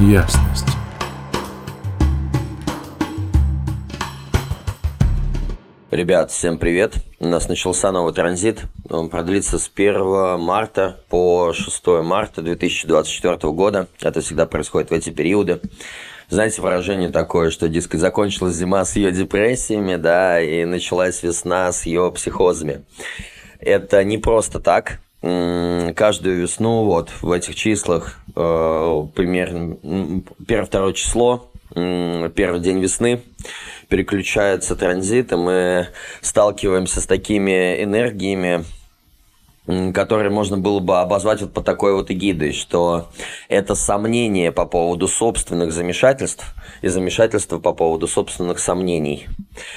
ясность. 0.00 0.66
Ребят, 5.90 6.30
всем 6.30 6.58
привет. 6.58 6.94
У 7.18 7.26
нас 7.26 7.48
начался 7.48 7.90
новый 7.90 8.12
транзит. 8.12 8.62
Он 8.88 9.08
продлится 9.08 9.58
с 9.58 9.70
1 9.74 10.38
марта 10.38 11.00
по 11.08 11.52
6 11.52 11.86
марта 12.04 12.42
2024 12.42 13.52
года. 13.52 13.88
Это 14.00 14.20
всегда 14.20 14.46
происходит 14.46 14.90
в 14.90 14.94
эти 14.94 15.10
периоды. 15.10 15.60
Знаете, 16.28 16.62
выражение 16.62 17.08
такое, 17.08 17.50
что, 17.50 17.68
дескать, 17.68 18.00
закончилась 18.00 18.54
зима 18.54 18.84
с 18.84 18.94
ее 18.96 19.10
депрессиями, 19.10 19.96
да, 19.96 20.40
и 20.40 20.64
началась 20.64 21.22
весна 21.22 21.72
с 21.72 21.86
ее 21.86 22.12
психозами. 22.12 22.84
Это 23.58 24.04
не 24.04 24.18
просто 24.18 24.60
так. 24.60 25.00
Каждую 25.20 26.36
весну 26.42 26.84
вот 26.84 27.10
в 27.22 27.32
этих 27.32 27.56
числах 27.56 28.20
э, 28.36 29.06
примерно 29.16 30.22
первое-второе 30.46 30.92
число, 30.92 31.50
первый 31.74 32.60
день 32.60 32.78
весны 32.80 33.22
переключается 33.88 34.76
транзит, 34.76 35.32
и 35.32 35.86
сталкиваемся 36.20 37.00
с 37.00 37.06
такими 37.06 37.82
энергиями, 37.82 38.64
которые 39.92 40.30
можно 40.30 40.56
было 40.56 40.80
бы 40.80 40.98
обозвать 40.98 41.42
вот 41.42 41.52
по 41.52 41.60
такой 41.60 41.94
вот 41.94 42.10
эгидой, 42.10 42.52
что 42.52 43.08
это 43.48 43.74
сомнение 43.74 44.50
по 44.50 44.64
поводу 44.64 45.08
собственных 45.08 45.72
замешательств 45.72 46.54
и 46.80 46.88
замешательство 46.88 47.58
по 47.58 47.74
поводу 47.74 48.06
собственных 48.06 48.60
сомнений. 48.60 49.26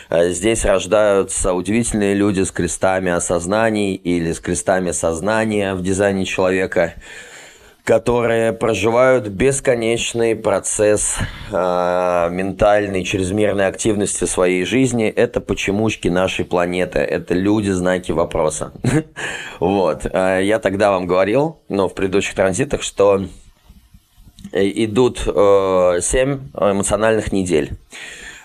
Э, 0.09 0.29
здесь 0.29 0.63
рождаются 0.63 1.53
удивительные 1.53 2.13
люди 2.13 2.41
с 2.41 2.51
крестами 2.51 3.11
осознаний 3.11 3.95
или 3.95 4.31
с 4.31 4.39
крестами 4.39 4.91
сознания 4.91 5.73
в 5.73 5.81
дизайне 5.81 6.25
человека– 6.25 6.93
которые 7.83 8.53
проживают 8.53 9.27
бесконечный 9.27 10.35
процесс 10.35 11.17
э, 11.51 12.29
ментальной 12.31 13.03
чрезмерной 13.03 13.67
активности 13.67 14.25
своей 14.25 14.65
жизни. 14.65 15.07
Это 15.07 15.41
почемучки 15.41 16.07
нашей 16.07 16.45
планеты, 16.45 16.99
это 16.99 17.33
люди 17.33 17.71
знаки 17.71 18.11
вопроса. 18.11 18.73
Вот. 19.59 20.05
Э, 20.05 20.41
я 20.43 20.59
тогда 20.59 20.91
вам 20.91 21.07
говорил, 21.07 21.59
но 21.69 21.87
в 21.87 21.93
предыдущих 21.93 22.35
транзитах, 22.35 22.81
что 22.81 23.25
э, 24.51 24.67
идут 24.85 25.23
э, 25.25 25.99
7 26.01 26.39
эмоциональных 26.55 27.31
недель. 27.31 27.71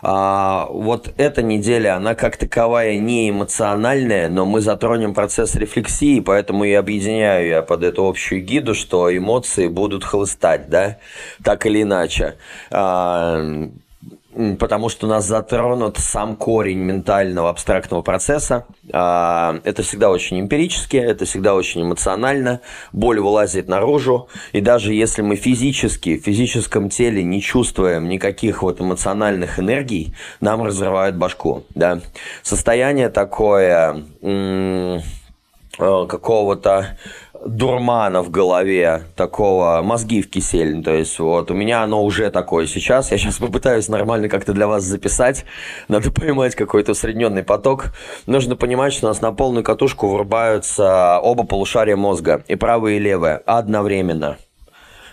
А, 0.08 0.68
вот 0.70 1.12
эта 1.16 1.42
неделя, 1.42 1.96
она 1.96 2.14
как 2.14 2.36
таковая 2.36 2.96
не 2.96 3.28
эмоциональная, 3.28 4.28
но 4.28 4.46
мы 4.46 4.60
затронем 4.60 5.14
процесс 5.14 5.56
рефлексии, 5.56 6.20
поэтому 6.20 6.62
и 6.62 6.72
объединяю 6.74 7.48
я 7.48 7.62
под 7.62 7.82
эту 7.82 8.06
общую 8.06 8.40
гиду, 8.40 8.72
что 8.72 9.14
эмоции 9.14 9.66
будут 9.66 10.04
хлыстать, 10.04 10.68
да, 10.68 10.98
так 11.42 11.66
или 11.66 11.82
иначе. 11.82 12.36
А, 12.70 13.68
потому 14.58 14.88
что 14.88 15.06
у 15.06 15.10
нас 15.10 15.26
затронут 15.26 15.96
сам 15.98 16.36
корень 16.36 16.78
ментального 16.78 17.48
абстрактного 17.48 18.02
процесса. 18.02 18.66
А, 18.92 19.58
это 19.64 19.82
всегда 19.82 20.10
очень 20.10 20.40
эмпирически, 20.40 20.96
это 20.96 21.24
всегда 21.24 21.54
очень 21.54 21.82
эмоционально, 21.82 22.60
боль 22.92 23.18
вылазит 23.18 23.68
наружу, 23.68 24.28
и 24.52 24.60
даже 24.60 24.92
если 24.92 25.22
мы 25.22 25.36
физически, 25.36 26.18
в 26.18 26.24
физическом 26.24 26.90
теле 26.90 27.22
не 27.22 27.40
чувствуем 27.40 28.08
никаких 28.08 28.62
вот 28.62 28.80
эмоциональных 28.80 29.58
энергий, 29.58 30.14
нам 30.40 30.62
разрывает 30.62 31.16
башку, 31.16 31.64
да. 31.74 32.00
Состояние 32.42 33.08
такое 33.08 34.04
э, 34.20 34.98
какого-то 35.78 36.98
дурмана 37.46 38.22
в 38.22 38.30
голове, 38.30 39.02
такого 39.14 39.80
мозги 39.82 40.22
в 40.22 40.30
кисель. 40.30 40.82
То 40.82 40.92
есть 40.92 41.18
вот 41.18 41.50
у 41.50 41.54
меня 41.54 41.82
оно 41.82 42.04
уже 42.04 42.30
такое 42.30 42.66
сейчас. 42.66 43.10
Я 43.10 43.18
сейчас 43.18 43.36
попытаюсь 43.36 43.88
нормально 43.88 44.28
как-то 44.28 44.52
для 44.52 44.66
вас 44.66 44.84
записать. 44.84 45.44
Надо 45.88 46.10
поймать 46.10 46.54
какой-то 46.54 46.92
усредненный 46.92 47.42
поток. 47.42 47.86
Нужно 48.26 48.56
понимать, 48.56 48.92
что 48.92 49.06
у 49.06 49.08
нас 49.08 49.20
на 49.20 49.32
полную 49.32 49.64
катушку 49.64 50.08
врубаются 50.08 51.18
оба 51.20 51.44
полушария 51.44 51.96
мозга, 51.96 52.42
и 52.48 52.54
правое, 52.54 52.94
и 52.94 52.98
левое, 52.98 53.42
одновременно 53.46 54.36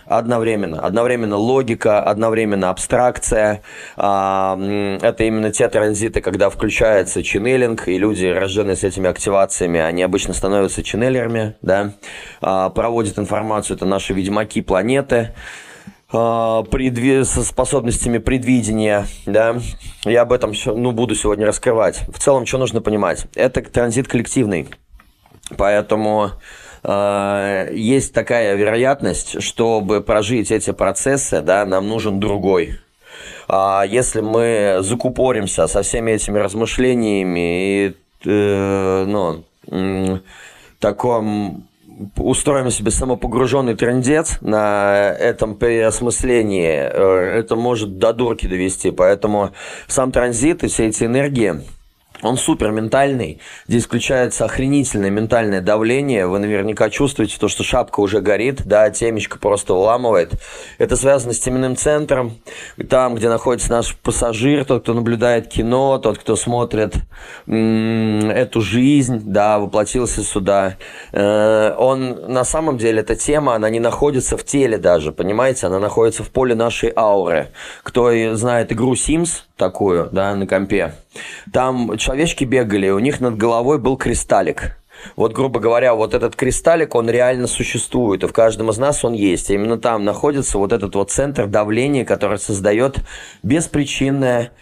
одновременно. 0.06 0.80
Одновременно 0.80 1.36
логика, 1.36 2.00
одновременно 2.02 2.70
абстракция. 2.70 3.62
А, 3.96 4.58
это 5.02 5.24
именно 5.24 5.50
те 5.50 5.68
транзиты, 5.68 6.20
когда 6.20 6.50
включается 6.50 7.22
ченнелинг, 7.22 7.88
и 7.88 7.98
люди, 7.98 8.26
рожденные 8.26 8.76
с 8.76 8.84
этими 8.84 9.08
активациями, 9.08 9.80
они 9.80 10.02
обычно 10.02 10.34
становятся 10.34 10.82
ченнелерами, 10.82 11.56
да, 11.62 11.92
а, 12.40 12.70
проводят 12.70 13.18
информацию, 13.18 13.76
это 13.76 13.86
наши 13.86 14.12
ведьмаки 14.12 14.62
планеты 14.62 15.34
а, 16.12 16.64
со 17.24 17.42
способностями 17.42 18.18
предвидения, 18.18 19.06
да, 19.26 19.56
я 20.04 20.22
об 20.22 20.32
этом 20.32 20.52
ну, 20.66 20.92
буду 20.92 21.14
сегодня 21.14 21.46
раскрывать. 21.46 22.02
В 22.08 22.18
целом, 22.18 22.46
что 22.46 22.58
нужно 22.58 22.80
понимать? 22.80 23.26
Это 23.34 23.62
транзит 23.62 24.08
коллективный, 24.08 24.68
поэтому 25.56 26.32
Э, 26.84 27.68
есть 27.72 28.12
такая 28.12 28.54
вероятность, 28.54 29.42
чтобы 29.42 30.02
прожить 30.02 30.50
эти 30.50 30.72
процессы, 30.72 31.40
да, 31.40 31.64
нам 31.64 31.88
нужен 31.88 32.20
другой. 32.20 32.78
А 33.48 33.84
если 33.86 34.20
мы 34.20 34.78
закупоримся 34.80 35.66
со 35.66 35.82
всеми 35.82 36.12
этими 36.12 36.38
размышлениями 36.38 37.86
и 37.86 37.94
э, 38.26 39.04
ну, 39.06 39.44
таком 40.78 41.66
устроим 42.16 42.70
себе 42.70 42.90
самопогруженный 42.90 43.76
трендец 43.76 44.38
на 44.40 45.14
этом 45.18 45.54
переосмыслении, 45.54 46.70
э, 46.70 47.38
это 47.38 47.56
может 47.56 47.98
до 47.98 48.12
дурки 48.12 48.46
довести. 48.46 48.90
Поэтому 48.90 49.50
сам 49.86 50.12
транзит 50.12 50.64
и 50.64 50.68
все 50.68 50.88
эти 50.88 51.04
энергии, 51.04 51.62
он 52.24 52.38
супер 52.38 52.70
ментальный. 52.70 53.38
Здесь 53.68 53.84
включается 53.84 54.46
охренительное 54.46 55.10
ментальное 55.10 55.60
давление. 55.60 56.26
Вы 56.26 56.38
наверняка 56.38 56.88
чувствуете 56.88 57.38
то, 57.38 57.48
что 57.48 57.62
шапка 57.62 58.00
уже 58.00 58.20
горит, 58.20 58.62
да, 58.64 58.90
темечко 58.90 59.38
просто 59.38 59.74
уламывает. 59.74 60.32
Это 60.78 60.96
связано 60.96 61.34
с 61.34 61.38
теменным 61.38 61.76
центром. 61.76 62.38
Там, 62.88 63.14
где 63.14 63.28
находится 63.28 63.70
наш 63.70 63.94
пассажир, 63.96 64.64
тот, 64.64 64.82
кто 64.82 64.94
наблюдает 64.94 65.48
кино, 65.48 65.98
тот, 65.98 66.18
кто 66.18 66.34
смотрит 66.34 66.94
эту 67.46 68.60
жизнь, 68.60 69.20
да, 69.24 69.58
воплотился 69.58 70.22
сюда. 70.22 70.76
Э- 71.12 71.74
он, 71.76 72.32
на 72.32 72.44
самом 72.44 72.78
деле, 72.78 73.00
эта 73.00 73.16
тема, 73.16 73.54
она 73.54 73.68
не 73.68 73.80
находится 73.80 74.36
в 74.36 74.44
теле 74.44 74.78
даже, 74.78 75.12
понимаете? 75.12 75.66
Она 75.66 75.78
находится 75.78 76.22
в 76.22 76.30
поле 76.30 76.54
нашей 76.54 76.92
ауры. 76.96 77.48
Кто 77.82 78.10
знает 78.34 78.72
игру 78.72 78.94
Sims 78.94 79.42
такую, 79.56 80.08
да, 80.10 80.34
на 80.34 80.46
компе, 80.46 80.94
там 81.52 81.96
человечки 81.98 82.44
бегали, 82.44 82.90
у 82.90 82.98
них 82.98 83.20
над 83.20 83.36
головой 83.36 83.78
был 83.78 83.96
кристаллик. 83.96 84.76
Вот, 85.16 85.32
грубо 85.32 85.60
говоря, 85.60 85.94
вот 85.94 86.14
этот 86.14 86.34
кристаллик, 86.36 86.94
он 86.94 87.10
реально 87.10 87.46
существует, 87.46 88.24
и 88.24 88.26
в 88.26 88.32
каждом 88.32 88.70
из 88.70 88.78
нас 88.78 89.04
он 89.04 89.12
есть. 89.12 89.50
И 89.50 89.54
именно 89.54 89.78
там 89.78 90.04
находится 90.04 90.56
вот 90.58 90.72
этот 90.72 90.94
вот 90.94 91.10
центр 91.10 91.46
давления, 91.46 92.04
который 92.04 92.38
создает 92.38 92.98
беспричинное, 93.42 94.52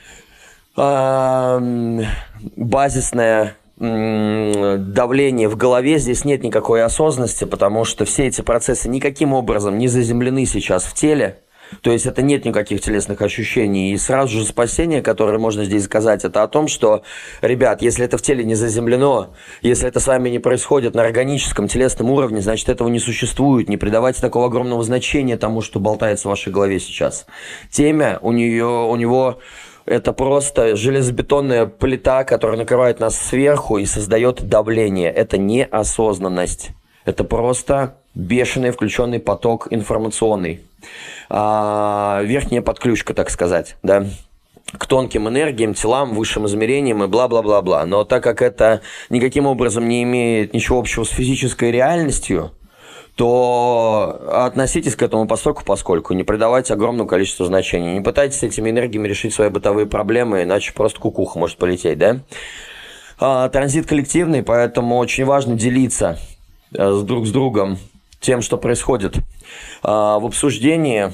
базисное 2.57 3.57
давление 3.79 5.49
в 5.49 5.57
голове, 5.57 5.99
здесь 5.99 6.25
нет 6.25 6.43
никакой 6.45 6.85
осознанности, 6.85 7.45
потому 7.45 7.85
что 7.85 8.05
все 8.05 8.27
эти 8.27 8.41
процессы 8.41 8.89
никаким 8.89 9.33
образом 9.33 9.77
не 9.77 9.89
заземлены 9.89 10.47
сейчас 10.47 10.85
в 10.85 10.95
теле. 10.95 11.42
То 11.81 11.91
есть 11.91 12.07
это 12.07 12.23
нет 12.23 12.45
никаких 12.45 12.81
телесных 12.81 13.23
ощущений. 13.23 13.93
И 13.93 13.97
сразу 13.97 14.39
же 14.39 14.45
спасение, 14.45 15.03
которое 15.03 15.39
можно 15.39 15.65
здесь 15.65 15.85
сказать, 15.85 16.25
это 16.25 16.43
о 16.43 16.49
том, 16.49 16.69
что, 16.69 17.03
ребят, 17.41 17.83
если 17.83 18.05
это 18.05 18.19
в 18.19 18.23
теле 18.23 18.45
не 18.45 18.55
заземлено, 18.55 19.31
если 19.63 19.89
это 19.89 20.01
с 20.01 20.07
вами 20.07 20.29
не 20.29 20.39
происходит 20.39 20.95
на 20.95 21.03
органическом 21.03 21.69
телесном 21.69 22.11
уровне, 22.11 22.41
значит 22.41 22.69
этого 22.69 22.89
не 22.89 22.99
существует. 22.99 23.69
Не 23.69 23.77
придавайте 23.77 24.21
такого 24.21 24.47
огромного 24.47 24.83
значения 24.83 25.37
тому, 25.37 25.63
что 25.63 25.81
болтается 25.81 26.29
в 26.29 26.31
вашей 26.31 26.53
голове 26.53 26.79
сейчас. 26.79 27.27
Темя 27.71 28.19
у 28.23 28.33
нее, 28.33 28.67
у 28.67 28.97
него 28.97 29.39
это 29.85 30.13
просто 30.13 30.77
железобетонная 30.77 31.67
плита, 31.67 32.25
которая 32.25 32.59
накрывает 32.59 33.01
нас 33.01 33.19
сверху 33.19 33.79
и 33.79 33.87
создает 33.87 34.43
давление. 34.43 35.11
Это 35.11 35.39
неосознанность. 35.39 36.71
Это 37.05 37.25
просто 37.25 37.97
бешеный 38.15 38.71
включенный 38.71 39.19
поток 39.19 39.69
информационный 39.71 40.61
а, 41.29 42.21
верхняя 42.25 42.63
подключка, 42.63 43.15
так 43.15 43.31
сказать, 43.31 43.77
да, 43.83 44.07
к 44.77 44.87
тонким 44.87 45.29
энергиям, 45.29 45.75
телам, 45.75 46.15
высшим 46.15 46.47
измерениям 46.47 47.03
и 47.05 47.07
бла-бла-бла-бла. 47.07 47.85
Но 47.87 48.05
так 48.05 48.23
как 48.23 48.43
это 48.43 48.81
никаким 49.11 49.47
образом 49.47 49.89
не 49.89 50.03
имеет 50.03 50.55
ничего 50.55 50.79
общего 50.79 51.05
с 51.05 51.11
физической 51.11 51.71
реальностью, 51.71 52.53
то 53.17 54.21
относитесь 54.33 54.97
к 54.97 55.03
этому 55.03 55.27
постольку 55.27 55.65
поскольку, 55.65 56.15
не 56.15 56.25
придавайте 56.25 56.73
огромному 56.73 57.09
количеству 57.09 57.45
значений. 57.45 57.93
Не 57.93 58.01
пытайтесь 58.01 58.43
этими 58.43 58.71
энергиями 58.71 59.07
решить 59.07 59.35
свои 59.35 59.51
бытовые 59.51 59.87
проблемы, 59.87 60.45
иначе 60.45 60.73
просто 60.73 60.99
кукуха 60.99 61.39
может 61.39 61.59
полететь, 61.59 61.99
да? 61.99 62.21
А, 63.19 63.49
транзит 63.51 63.87
коллективный, 63.87 64.43
поэтому 64.43 64.97
очень 64.97 65.25
важно 65.25 65.55
делиться 65.55 66.19
э, 66.75 66.91
с 66.91 67.03
друг 67.03 67.27
с 67.27 67.31
другом 67.31 67.79
тем, 68.21 68.41
что 68.41 68.57
происходит 68.57 69.17
в 69.83 70.27
обсуждении 70.27 71.13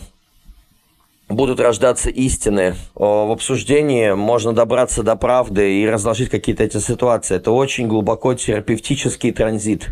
будут 1.29 1.61
рождаться 1.61 2.11
истины. 2.11 2.75
В 2.95 3.33
обсуждении 3.33 4.13
можно 4.13 4.53
добраться 4.53 5.03
до 5.03 5.17
правды 5.17 5.81
и 5.81 5.89
разложить 5.89 6.31
какие-то 6.31 6.65
эти 6.65 6.79
ситуации. 6.79 7.37
Это 7.37 7.53
очень 7.53 7.87
глубоко 7.87 8.35
терапевтический 8.35 9.33
транзит, 9.33 9.91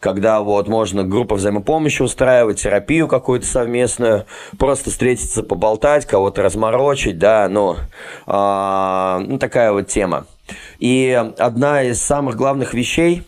когда 0.00 0.40
вот 0.40 0.68
можно 0.68 1.04
группу 1.04 1.34
взаимопомощи 1.34 2.02
устраивать, 2.02 2.62
терапию 2.62 3.08
какую-то 3.08 3.46
совместную, 3.46 4.26
просто 4.58 4.90
встретиться, 4.90 5.42
поболтать, 5.42 6.06
кого-то 6.06 6.42
разморочить, 6.42 7.18
да, 7.18 7.48
ну, 7.48 7.76
э, 8.26 9.24
ну 9.26 9.38
такая 9.38 9.72
вот 9.72 9.88
тема. 9.88 10.26
И 10.78 11.10
одна 11.38 11.82
из 11.82 12.00
самых 12.00 12.36
главных 12.36 12.72
вещей, 12.72 13.24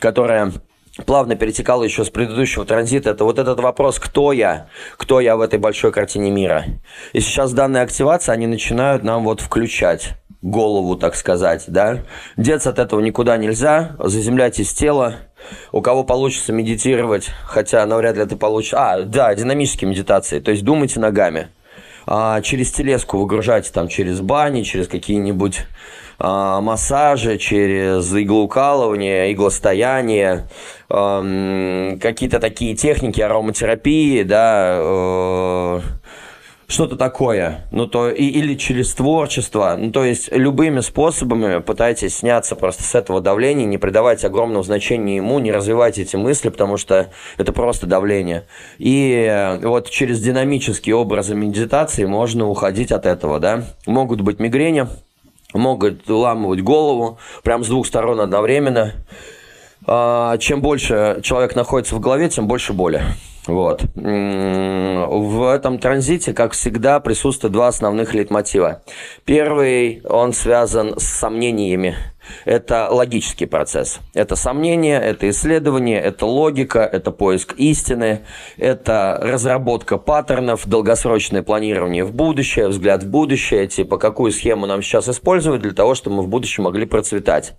которая 0.00 0.52
плавно 1.06 1.36
перетекало 1.36 1.82
еще 1.82 2.04
с 2.04 2.10
предыдущего 2.10 2.64
транзита, 2.64 3.10
это 3.10 3.24
вот 3.24 3.38
этот 3.38 3.60
вопрос, 3.60 3.98
кто 3.98 4.32
я, 4.32 4.68
кто 4.96 5.20
я 5.20 5.36
в 5.36 5.40
этой 5.40 5.58
большой 5.58 5.92
картине 5.92 6.30
мира. 6.30 6.64
И 7.12 7.20
сейчас 7.20 7.52
данные 7.52 7.82
активации, 7.82 8.32
они 8.32 8.46
начинают 8.46 9.02
нам 9.02 9.24
вот 9.24 9.40
включать 9.40 10.14
голову, 10.42 10.96
так 10.96 11.16
сказать, 11.16 11.64
да. 11.68 12.02
Деться 12.36 12.70
от 12.70 12.78
этого 12.78 13.00
никуда 13.00 13.36
нельзя, 13.36 13.96
заземляйтесь 13.98 14.72
тело. 14.74 15.16
У 15.72 15.82
кого 15.82 16.04
получится 16.04 16.52
медитировать, 16.52 17.30
хотя 17.44 17.84
навряд 17.84 18.16
ли 18.16 18.22
это 18.22 18.36
получится. 18.36 18.76
А, 18.78 19.02
да, 19.02 19.34
динамические 19.34 19.90
медитации, 19.90 20.40
то 20.40 20.50
есть 20.50 20.64
думайте 20.64 21.00
ногами. 21.00 21.48
А, 22.06 22.40
через 22.42 22.70
телеску 22.70 23.18
выгружайте 23.18 23.70
там 23.72 23.88
через 23.88 24.20
бани, 24.20 24.62
через 24.62 24.88
какие-нибудь 24.88 25.62
массажи, 26.18 27.38
через 27.38 28.14
иглоукалывание, 28.14 29.32
иглостояние, 29.32 30.48
какие-то 30.88 32.38
такие 32.40 32.76
техники 32.76 33.20
ароматерапии, 33.20 34.22
да, 34.22 34.76
э, 34.78 35.80
что-то 36.66 36.96
такое, 36.96 37.66
ну 37.70 37.86
то 37.86 38.10
и, 38.10 38.24
или 38.24 38.54
через 38.54 38.94
творчество, 38.94 39.76
ну 39.78 39.90
то 39.92 40.04
есть 40.04 40.32
любыми 40.32 40.80
способами 40.80 41.60
пытайтесь 41.60 42.16
сняться 42.16 42.56
просто 42.56 42.82
с 42.82 42.94
этого 42.94 43.20
давления, 43.20 43.66
не 43.66 43.78
придавайте 43.78 44.26
огромного 44.26 44.64
значения 44.64 45.16
ему, 45.16 45.38
не 45.38 45.52
развивайте 45.52 46.02
эти 46.02 46.16
мысли, 46.16 46.48
потому 46.48 46.76
что 46.76 47.10
это 47.36 47.52
просто 47.52 47.86
давление. 47.86 48.46
И 48.78 49.26
э, 49.28 49.58
вот 49.66 49.90
через 49.90 50.20
динамические 50.20 50.96
образы 50.96 51.34
медитации 51.34 52.04
можно 52.04 52.48
уходить 52.48 52.92
от 52.92 53.06
этого, 53.06 53.40
да. 53.40 53.64
Могут 53.86 54.20
быть 54.20 54.38
мигрени, 54.38 54.86
могут 55.54 56.08
ламывать 56.08 56.62
голову, 56.62 57.18
прям 57.42 57.64
с 57.64 57.68
двух 57.68 57.86
сторон 57.86 58.20
одновременно. 58.20 58.92
А, 59.86 60.36
чем 60.38 60.60
больше 60.60 61.20
человек 61.22 61.54
находится 61.54 61.94
в 61.94 62.00
голове, 62.00 62.28
тем 62.28 62.46
больше 62.46 62.72
боли. 62.72 63.02
Вот. 63.46 63.82
В 63.94 65.54
этом 65.54 65.78
транзите, 65.78 66.32
как 66.32 66.52
всегда, 66.52 66.98
присутствуют 67.00 67.52
два 67.52 67.68
основных 67.68 68.14
лейтмотива. 68.14 68.82
Первый, 69.24 70.02
он 70.08 70.32
связан 70.32 70.98
с 70.98 71.04
сомнениями. 71.04 71.94
Это 72.44 72.88
логический 72.90 73.46
процесс. 73.46 74.00
Это 74.14 74.36
сомнение, 74.36 75.00
это 75.00 75.28
исследование, 75.30 76.00
это 76.00 76.26
логика, 76.26 76.80
это 76.80 77.10
поиск 77.10 77.54
истины, 77.56 78.20
это 78.56 79.18
разработка 79.22 79.98
паттернов, 79.98 80.66
долгосрочное 80.66 81.42
планирование 81.42 82.04
в 82.04 82.14
будущее, 82.14 82.68
взгляд 82.68 83.02
в 83.02 83.10
будущее, 83.10 83.66
типа 83.66 83.98
какую 83.98 84.32
схему 84.32 84.66
нам 84.66 84.82
сейчас 84.82 85.08
использовать 85.08 85.62
для 85.62 85.72
того, 85.72 85.94
чтобы 85.94 86.16
мы 86.16 86.22
в 86.22 86.28
будущем 86.28 86.64
могли 86.64 86.86
процветать. 86.86 87.54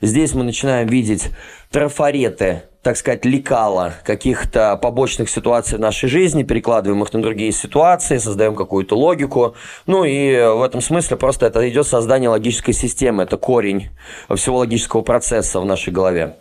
Здесь 0.00 0.34
мы 0.34 0.44
начинаем 0.44 0.88
видеть 0.88 1.30
трафареты 1.70 2.62
так 2.86 2.96
сказать, 2.96 3.24
лекала 3.24 3.94
каких-то 4.04 4.76
побочных 4.76 5.28
ситуаций 5.28 5.76
в 5.76 5.80
нашей 5.80 6.08
жизни, 6.08 6.44
перекладываем 6.44 7.02
их 7.02 7.12
на 7.12 7.20
другие 7.20 7.50
ситуации, 7.50 8.18
создаем 8.18 8.54
какую-то 8.54 8.96
логику. 8.96 9.56
Ну 9.86 10.04
и 10.04 10.30
в 10.36 10.62
этом 10.62 10.80
смысле 10.80 11.16
просто 11.16 11.46
это 11.46 11.68
идет 11.68 11.88
создание 11.88 12.28
логической 12.28 12.72
системы, 12.72 13.24
это 13.24 13.38
корень 13.38 13.88
всего 14.32 14.58
логического 14.58 15.02
процесса 15.02 15.58
в 15.58 15.64
нашей 15.64 15.92
голове. 15.92 16.36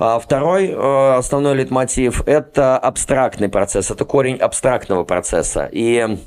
А 0.00 0.18
второй 0.18 0.66
э, 0.66 1.14
основной 1.16 1.54
лейтмотив– 1.54 2.24
это 2.26 2.76
абстрактный 2.76 3.48
процесс, 3.48 3.92
это 3.92 4.04
корень 4.04 4.38
абстрактного 4.38 5.04
процесса. 5.04 5.68
И 5.70 6.18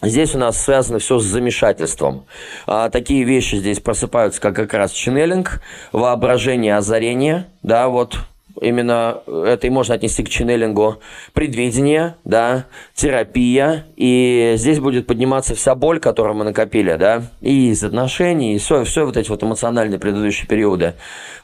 Здесь 0.00 0.32
у 0.36 0.38
нас 0.38 0.62
связано 0.62 1.00
все 1.00 1.18
с 1.18 1.24
замешательством. 1.24 2.24
А, 2.68 2.88
такие 2.88 3.24
вещи 3.24 3.56
здесь 3.56 3.80
просыпаются, 3.80 4.40
как 4.40 4.54
как 4.54 4.72
раз 4.74 4.92
ченнелинг, 4.92 5.60
воображение, 5.90 6.76
озарение, 6.76 7.46
да, 7.64 7.88
вот 7.88 8.16
именно 8.60 9.22
это 9.26 9.66
и 9.66 9.70
можно 9.70 9.94
отнести 9.94 10.22
к 10.22 10.28
ченнелингу, 10.28 10.98
предвидение, 11.32 12.16
да, 12.24 12.66
терапия, 12.94 13.86
и 13.96 14.54
здесь 14.56 14.80
будет 14.80 15.06
подниматься 15.06 15.54
вся 15.54 15.74
боль, 15.74 16.00
которую 16.00 16.36
мы 16.36 16.44
накопили, 16.44 16.96
да, 16.96 17.22
и 17.40 17.70
из 17.70 17.82
отношений, 17.84 18.54
и 18.54 18.58
все, 18.58 18.84
все 18.84 19.04
вот 19.04 19.16
эти 19.16 19.28
вот 19.28 19.42
эмоциональные 19.42 19.98
предыдущие 19.98 20.46
периоды. 20.46 20.94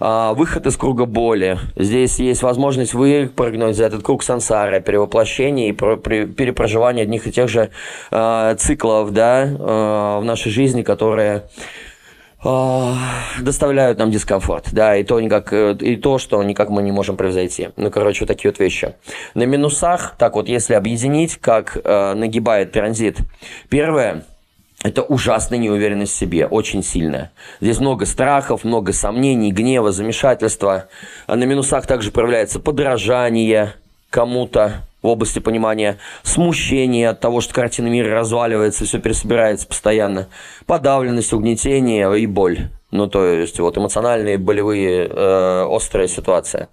А, 0.01 0.35
выход 0.35 0.67
из 0.67 0.77
круга 0.77 1.05
боли. 1.05 1.59
Здесь 1.77 2.19
есть 2.19 2.43
возможность 2.43 2.95
выпрыгнуть 2.95 3.77
за 3.77 3.85
этот 3.85 4.03
круг 4.03 4.23
сансары, 4.23 4.81
перевоплощения 4.81 5.69
и 5.69 5.73
про, 5.73 5.97
при, 5.97 6.27
перепроживания 6.27 7.03
одних 7.05 7.27
и 7.27 7.33
тех 7.33 7.49
же 7.49 7.71
а, 8.11 8.55
циклов, 8.57 9.13
да, 9.13 9.49
а, 9.59 10.21
в 10.21 10.25
нашей 10.25 10.51
жизни, 10.51 10.83
которые 10.83 11.45
доставляют 13.41 13.99
нам 13.99 14.11
дискомфорт, 14.11 14.69
да, 14.73 14.97
и 14.97 15.05
то, 15.05 15.19
никак, 15.21 15.53
э, 15.53 15.75
и 15.81 15.97
то, 15.97 16.19
что 16.19 16.43
никак 16.43 16.69
мы 16.69 16.83
не 16.83 16.93
можем 16.93 17.17
превзойти. 17.17 17.71
Ну, 17.77 17.91
короче, 17.91 18.21
вот 18.21 18.29
такие 18.29 18.51
вот 18.51 18.59
вещи. 18.59 18.95
На 19.35 19.45
минусах, 19.45 20.15
так 20.19 20.35
вот, 20.35 20.49
если 20.49 20.75
объединить, 20.75 21.37
как 21.37 21.79
э, 21.83 22.15
нагибает 22.15 22.73
транзит, 22.73 23.19
первое, 23.69 24.25
это 24.83 25.03
ужасная 25.03 25.59
неуверенность 25.59 26.13
в 26.13 26.17
себе, 26.17 26.47
очень 26.47 26.83
сильная. 26.83 27.33
Здесь 27.63 27.79
много 27.79 28.05
страхов, 28.05 28.65
много 28.65 28.93
сомнений, 28.93 29.51
гнева, 29.51 29.93
замешательства. 29.93 30.89
А 31.27 31.37
на 31.37 31.45
минусах 31.45 31.87
также 31.87 32.11
проявляется 32.11 32.61
подражание 32.61 33.75
кому-то, 34.11 34.83
в 35.05 35.07
области 35.07 35.39
понимания, 35.39 35.99
смущение 36.23 37.11
от 37.11 37.21
того, 37.21 37.43
что 37.43 37.53
картина 37.53 37.89
мира 37.89 38.11
разваливается, 38.11 38.87
все 38.87 38.99
пересобирается 38.99 39.67
постоянно, 39.69 40.29
подавленность, 40.65 41.35
угнетение 41.35 42.19
и 42.19 42.27
боль. 42.27 42.71
Ну, 42.95 43.09
то 43.09 43.27
есть, 43.27 43.59
вот 43.59 43.77
эмоциональные, 43.77 44.39
болевые, 44.39 45.09
э, 45.09 45.67
острая 45.69 46.07
ситуация. 46.07 46.69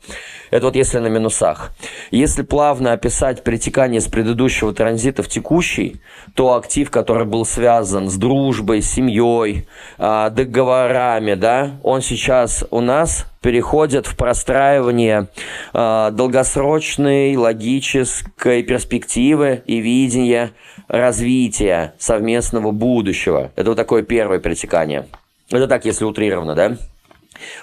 Это 0.51 0.67
вот 0.67 0.75
если 0.75 0.99
на 0.99 1.07
минусах. 1.07 1.71
Если 2.11 2.43
плавно 2.43 2.93
описать 2.93 3.43
перетекание 3.43 3.99
с 4.01 4.07
предыдущего 4.07 4.71
транзита 4.71 5.23
в 5.23 5.27
текущий, 5.27 5.99
то 6.35 6.53
актив, 6.53 6.91
который 6.91 7.25
был 7.25 7.43
связан 7.43 8.07
с 8.07 8.17
дружбой, 8.17 8.83
семьей, 8.83 9.67
э, 9.97 10.29
договорами, 10.29 11.33
да, 11.33 11.79
он 11.81 12.03
сейчас 12.03 12.65
у 12.69 12.81
нас 12.81 13.25
переходит 13.41 14.05
в 14.05 14.15
простраивание 14.15 15.27
э, 15.73 16.09
долгосрочной 16.13 17.35
логической 17.35 18.61
перспективы 18.61 19.63
и 19.65 19.79
видения 19.79 20.51
развития 20.87 21.95
совместного 21.97 22.69
будущего. 22.69 23.51
Это 23.55 23.71
вот 23.71 23.75
такое 23.75 24.03
первое 24.03 24.37
перетекание. 24.37 25.07
Это 25.51 25.67
так, 25.67 25.85
если 25.85 26.05
утрированно, 26.05 26.55
да? 26.55 26.77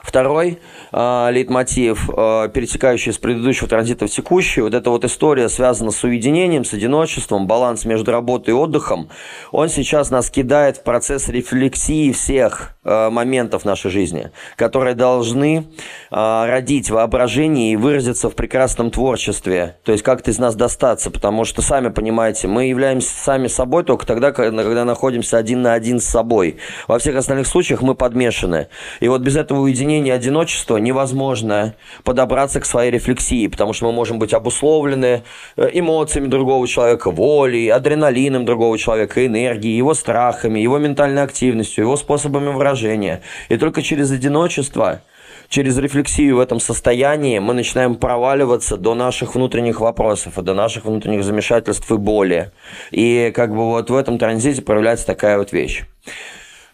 Второй 0.03 0.59
э, 0.93 1.29
лейтмотив, 1.31 2.11
э, 2.11 2.49
пересекающий 2.53 3.13
с 3.13 3.19
предыдущего 3.19 3.69
транзита 3.69 4.07
в 4.07 4.11
текущий, 4.11 4.61
вот 4.61 4.75
эта 4.75 4.91
вот 4.91 5.05
история 5.05 5.49
связана 5.49 5.91
с 5.91 6.03
уединением, 6.03 6.65
с 6.65 6.73
одиночеством, 6.73 7.47
баланс 7.47 7.85
между 7.85 8.11
работой 8.11 8.51
и 8.51 8.53
отдыхом, 8.53 9.09
он 9.53 9.69
сейчас 9.69 10.11
нас 10.11 10.31
кидает 10.31 10.79
в 10.79 10.83
процесс 10.83 11.29
рефлексии 11.29 12.13
всех 12.13 12.78
моментов 13.11 13.65
нашей 13.65 13.91
жизни, 13.91 14.31
которые 14.57 14.95
должны 14.95 15.65
э, 16.11 16.45
родить 16.47 16.91
воображение 16.91 17.73
и 17.73 17.77
выразиться 17.77 18.31
в 18.31 18.35
прекрасном 18.35 18.91
творчестве, 18.91 19.77
то 19.85 19.93
есть 19.93 20.03
как-то 20.03 20.31
из 20.31 20.39
нас 20.39 20.55
достаться, 20.55 21.11
потому 21.11 21.45
что, 21.45 21.63
сами 21.63 21.89
понимаете, 21.89 22.49
мы 22.49 22.67
являемся 22.67 23.11
сами 23.11 23.47
собой 23.47 23.85
только 23.85 24.07
тогда, 24.07 24.33
когда, 24.33 24.85
находимся 24.85 25.37
один 25.39 25.63
на 25.63 25.75
один 25.75 26.01
с 26.01 26.05
собой. 26.05 26.57
Во 26.87 26.99
всех 26.99 27.17
остальных 27.17 27.47
случаях 27.47 27.83
мы 27.83 27.95
подмешаны. 27.95 28.69
И 29.01 29.09
вот 29.09 29.21
без 29.21 29.37
этого 29.37 29.61
уединения 29.61 30.15
одиночества 30.15 30.77
невозможно 30.79 31.75
подобраться 32.05 32.61
к 32.61 32.65
своей 32.65 32.91
рефлексии, 32.91 33.49
потому 33.49 33.73
что 33.73 33.87
мы 33.87 33.93
можем 33.93 34.19
быть 34.19 34.33
обусловлены 34.33 35.23
э, 35.57 35.71
эмоциями 35.73 36.29
другого 36.29 36.67
человека, 36.67 37.11
волей, 37.11 37.69
адреналином 37.69 38.45
другого 38.45 38.79
человека, 38.79 39.27
энергией, 39.27 39.77
его 39.77 39.95
страхами, 39.95 40.61
его 40.61 40.79
ментальной 40.79 41.23
активностью, 41.23 41.85
его 41.85 41.97
способами 41.97 42.49
выражения. 42.49 42.78
И 42.87 43.57
только 43.57 43.83
через 43.83 44.11
одиночество 44.11 45.01
через 45.49 45.79
рефлексию 45.79 46.37
в 46.37 46.41
этом 46.41 46.61
состоянии 46.61 47.39
мы 47.39 47.55
начинаем 47.55 47.95
проваливаться 47.97 48.77
до 48.77 48.95
наших 48.95 49.35
внутренних 49.35 49.81
вопросов, 49.81 50.35
до 50.43 50.55
наших 50.55 50.85
внутренних 50.85 51.25
замешательств 51.25 51.91
и 51.91 51.97
боли. 51.97 52.53
И 52.91 53.33
как 53.35 53.51
бы 53.51 53.65
вот 53.65 53.91
в 53.91 53.97
этом 53.97 54.19
транзите 54.19 54.63
проявляется 54.63 55.07
такая 55.07 55.39
вот 55.39 55.53
вещь. 55.53 55.85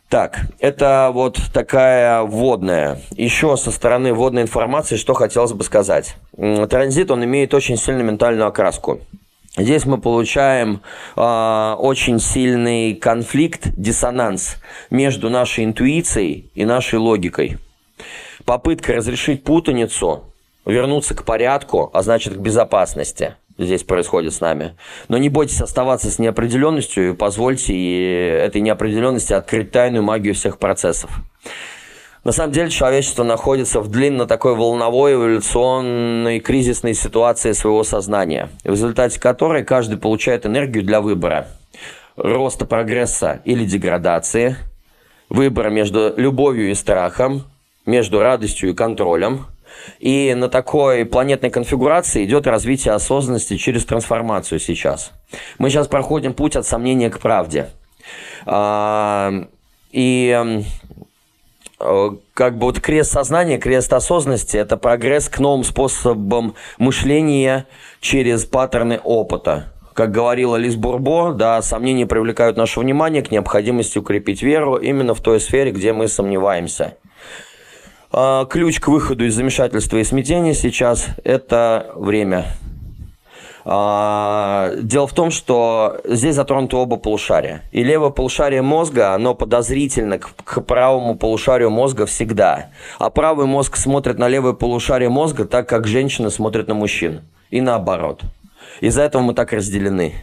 Так, 0.08 0.42
это 0.60 1.10
вот 1.12 1.40
такая 1.52 2.22
вводная. 2.22 3.00
Еще 3.16 3.56
со 3.56 3.70
стороны 3.70 4.12
вводной 4.12 4.42
информации, 4.42 4.96
что 4.96 5.14
хотелось 5.14 5.52
бы 5.52 5.64
сказать. 5.64 6.16
Транзит, 6.36 7.10
он 7.10 7.24
имеет 7.24 7.54
очень 7.54 7.76
сильную 7.76 8.04
ментальную 8.04 8.46
окраску. 8.46 9.00
Здесь 9.56 9.86
мы 9.86 9.98
получаем 9.98 10.82
э, 11.14 11.74
очень 11.78 12.18
сильный 12.18 12.94
конфликт, 12.94 13.68
диссонанс 13.76 14.56
между 14.90 15.30
нашей 15.30 15.64
интуицией 15.64 16.50
и 16.54 16.64
нашей 16.64 16.98
логикой. 16.98 17.58
Попытка 18.44 18.94
разрешить 18.94 19.44
путаницу, 19.44 20.24
вернуться 20.66 21.14
к 21.14 21.24
порядку, 21.24 21.88
а 21.92 22.02
значит 22.02 22.34
к 22.34 22.38
безопасности 22.38 23.36
здесь 23.56 23.84
происходит 23.84 24.34
с 24.34 24.40
нами. 24.40 24.76
Но 25.08 25.18
не 25.18 25.28
бойтесь 25.28 25.60
оставаться 25.60 26.10
с 26.10 26.18
неопределенностью 26.18 27.10
и 27.10 27.14
позвольте 27.14 27.74
этой 28.38 28.60
неопределенности 28.60 29.32
открыть 29.32 29.70
тайную 29.70 30.02
магию 30.02 30.34
всех 30.34 30.58
процессов. 30.58 31.10
На 32.24 32.32
самом 32.32 32.52
деле 32.52 32.70
человечество 32.70 33.22
находится 33.22 33.80
в 33.80 33.88
длинно 33.88 34.26
такой 34.26 34.56
волновой 34.56 35.12
эволюционной 35.12 36.40
кризисной 36.40 36.94
ситуации 36.94 37.52
своего 37.52 37.84
сознания, 37.84 38.48
в 38.64 38.70
результате 38.70 39.20
которой 39.20 39.62
каждый 39.62 39.98
получает 39.98 40.46
энергию 40.46 40.84
для 40.84 41.02
выбора. 41.02 41.48
Роста 42.16 42.64
прогресса 42.64 43.42
или 43.44 43.66
деградации, 43.66 44.56
выбора 45.28 45.68
между 45.68 46.14
любовью 46.16 46.70
и 46.70 46.74
страхом, 46.74 47.42
между 47.84 48.20
радостью 48.20 48.70
и 48.70 48.74
контролем. 48.74 49.46
И 49.98 50.32
на 50.34 50.48
такой 50.48 51.04
планетной 51.04 51.50
конфигурации 51.50 52.24
идет 52.24 52.46
развитие 52.46 52.94
осознанности 52.94 53.58
через 53.58 53.84
трансформацию 53.84 54.60
сейчас. 54.60 55.12
Мы 55.58 55.68
сейчас 55.68 55.88
проходим 55.88 56.32
путь 56.32 56.56
от 56.56 56.64
сомнения 56.64 57.10
к 57.10 57.18
правде. 57.18 57.68
А, 58.46 59.32
и 59.90 60.64
как 62.32 62.56
бы 62.58 62.66
вот 62.66 62.80
крест 62.80 63.12
сознания, 63.12 63.58
крест 63.58 63.92
осознанности– 63.92 64.56
это 64.58 64.76
прогресс 64.76 65.28
к 65.28 65.38
новым 65.38 65.64
способам 65.64 66.54
мышления 66.78 67.66
через 68.00 68.44
паттерны 68.44 69.00
опыта. 69.02 69.72
Как 69.92 70.10
говорила 70.10 70.56
Лиз 70.56 70.76
Бурбо, 70.76 71.32
да, 71.32 71.60
сомнения 71.62 72.06
привлекают 72.06 72.56
наше 72.56 72.80
внимание 72.80 73.22
к 73.22 73.30
необходимости 73.30 73.98
укрепить 73.98 74.42
веру 74.42 74.76
именно 74.76 75.14
в 75.14 75.20
той 75.20 75.40
сфере, 75.40 75.70
где 75.70 75.92
мы 75.92 76.08
сомневаемся. 76.08 76.96
А, 78.10 78.44
ключ 78.46 78.80
к 78.80 78.88
выходу 78.88 79.24
из 79.24 79.34
замешательства 79.34 79.98
и 79.98 80.04
смятения 80.04 80.54
сейчас– 80.54 81.08
это 81.24 81.92
время– 81.94 82.46
дело 83.64 85.06
в 85.06 85.12
том, 85.14 85.30
что 85.30 85.98
здесь 86.04 86.34
затронуты 86.34 86.76
оба 86.76 86.96
полушария. 86.96 87.62
И 87.72 87.82
левое 87.82 88.10
полушарие 88.10 88.60
мозга, 88.60 89.14
оно 89.14 89.34
подозрительно 89.34 90.18
к, 90.18 90.30
к 90.44 90.60
правому 90.60 91.16
полушарию 91.16 91.70
мозга 91.70 92.04
всегда. 92.04 92.70
А 92.98 93.08
правый 93.08 93.46
мозг 93.46 93.76
смотрит 93.76 94.18
на 94.18 94.28
левое 94.28 94.52
полушарие 94.52 95.08
мозга 95.08 95.46
так, 95.46 95.66
как 95.66 95.86
женщины 95.86 96.30
смотрят 96.30 96.68
на 96.68 96.74
мужчин. 96.74 97.22
И 97.50 97.62
наоборот. 97.62 98.22
Из-за 98.80 99.02
этого 99.02 99.22
мы 99.22 99.34
так 99.34 99.52
разделены. 99.52 100.14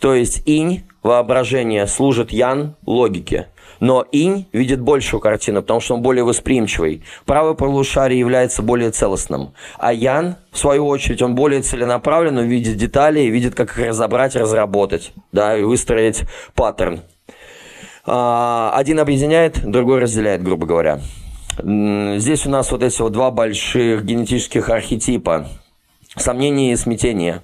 То 0.00 0.14
есть 0.14 0.42
инь, 0.46 0.82
воображение, 1.02 1.86
служит 1.86 2.32
ян, 2.32 2.74
логике. 2.86 3.48
Но 3.80 4.04
инь 4.12 4.46
видит 4.52 4.80
большую 4.80 5.20
картину, 5.20 5.62
потому 5.62 5.80
что 5.80 5.94
он 5.94 6.02
более 6.02 6.24
восприимчивый. 6.24 7.02
Правое 7.24 7.54
полушарие 7.54 8.18
является 8.18 8.62
более 8.62 8.90
целостным. 8.90 9.54
А 9.78 9.92
ян, 9.92 10.36
в 10.50 10.58
свою 10.58 10.86
очередь, 10.86 11.22
он 11.22 11.34
более 11.34 11.62
целенаправлен, 11.62 12.38
он 12.38 12.44
видит 12.44 12.76
детали 12.76 13.20
и 13.20 13.30
видит, 13.30 13.54
как 13.54 13.70
их 13.70 13.86
разобрать, 13.88 14.36
разработать, 14.36 15.12
да, 15.32 15.56
и 15.56 15.62
выстроить 15.62 16.22
паттерн. 16.54 17.00
А, 18.06 18.72
один 18.74 19.00
объединяет, 19.00 19.64
другой 19.64 20.00
разделяет, 20.00 20.42
грубо 20.42 20.66
говоря. 20.66 21.00
Здесь 21.58 22.46
у 22.46 22.50
нас 22.50 22.72
вот 22.72 22.82
эти 22.82 23.00
вот 23.00 23.12
два 23.12 23.30
больших 23.30 24.04
генетических 24.04 24.68
архетипа. 24.68 25.46
Сомнение 26.16 26.72
и 26.72 26.76
смятение. 26.76 27.42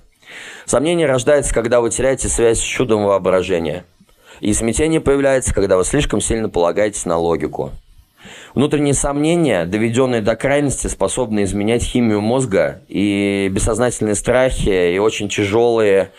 Сомнение 0.65 1.07
рождается, 1.07 1.55
когда 1.55 1.81
вы 1.81 1.91
теряете 1.91 2.29
связь 2.29 2.59
с 2.59 2.63
чудом 2.63 3.05
воображения– 3.05 3.85
и 4.41 4.53
смятение 4.53 5.01
появляется, 5.01 5.55
когда 5.55 5.77
вы 5.77 5.85
слишком 5.85 6.21
сильно 6.21 6.49
полагаетесь 6.49 7.05
на 7.05 7.19
логику. 7.19 7.73
Внутренние 8.55 8.95
сомнения, 8.95 9.65
доведенные 9.65 10.23
до 10.23 10.37
крайности, 10.37 10.89
способны 10.89 11.45
изменять 11.45 11.83
химию 11.83 12.21
мозга, 12.21 12.83
и 12.89 13.49
бессознательные 13.51 14.15
страхи, 14.15 14.95
и 14.95 14.99
очень 14.99 15.29
тяжелые 15.29 16.11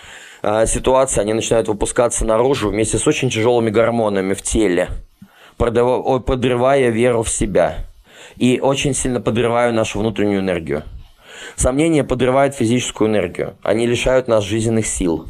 э, 0.41 0.65
ситуации, 0.65 1.21
они 1.21 1.33
начинают 1.33 1.67
выпускаться 1.67 2.25
наружу 2.25 2.69
вместе 2.69 2.97
с 2.97 3.05
очень 3.05 3.29
тяжелыми 3.29 3.69
гормонами 3.69 4.33
в 4.33 4.41
теле, 4.41 4.89
подрывая 5.57 6.89
веру 6.89 7.23
в 7.23 7.29
себя. 7.29 7.85
И 8.37 8.59
очень 8.61 8.93
сильно 8.93 9.19
подрывая 9.19 9.71
нашу 9.71 9.99
внутреннюю 9.99 10.39
энергию. 10.39 10.83
Сомнения 11.55 12.03
подрывают 12.03 12.55
физическую 12.55 13.09
энергию. 13.09 13.55
Они 13.61 13.85
лишают 13.85 14.27
нас 14.27 14.43
жизненных 14.43 14.87
сил. 14.87 15.27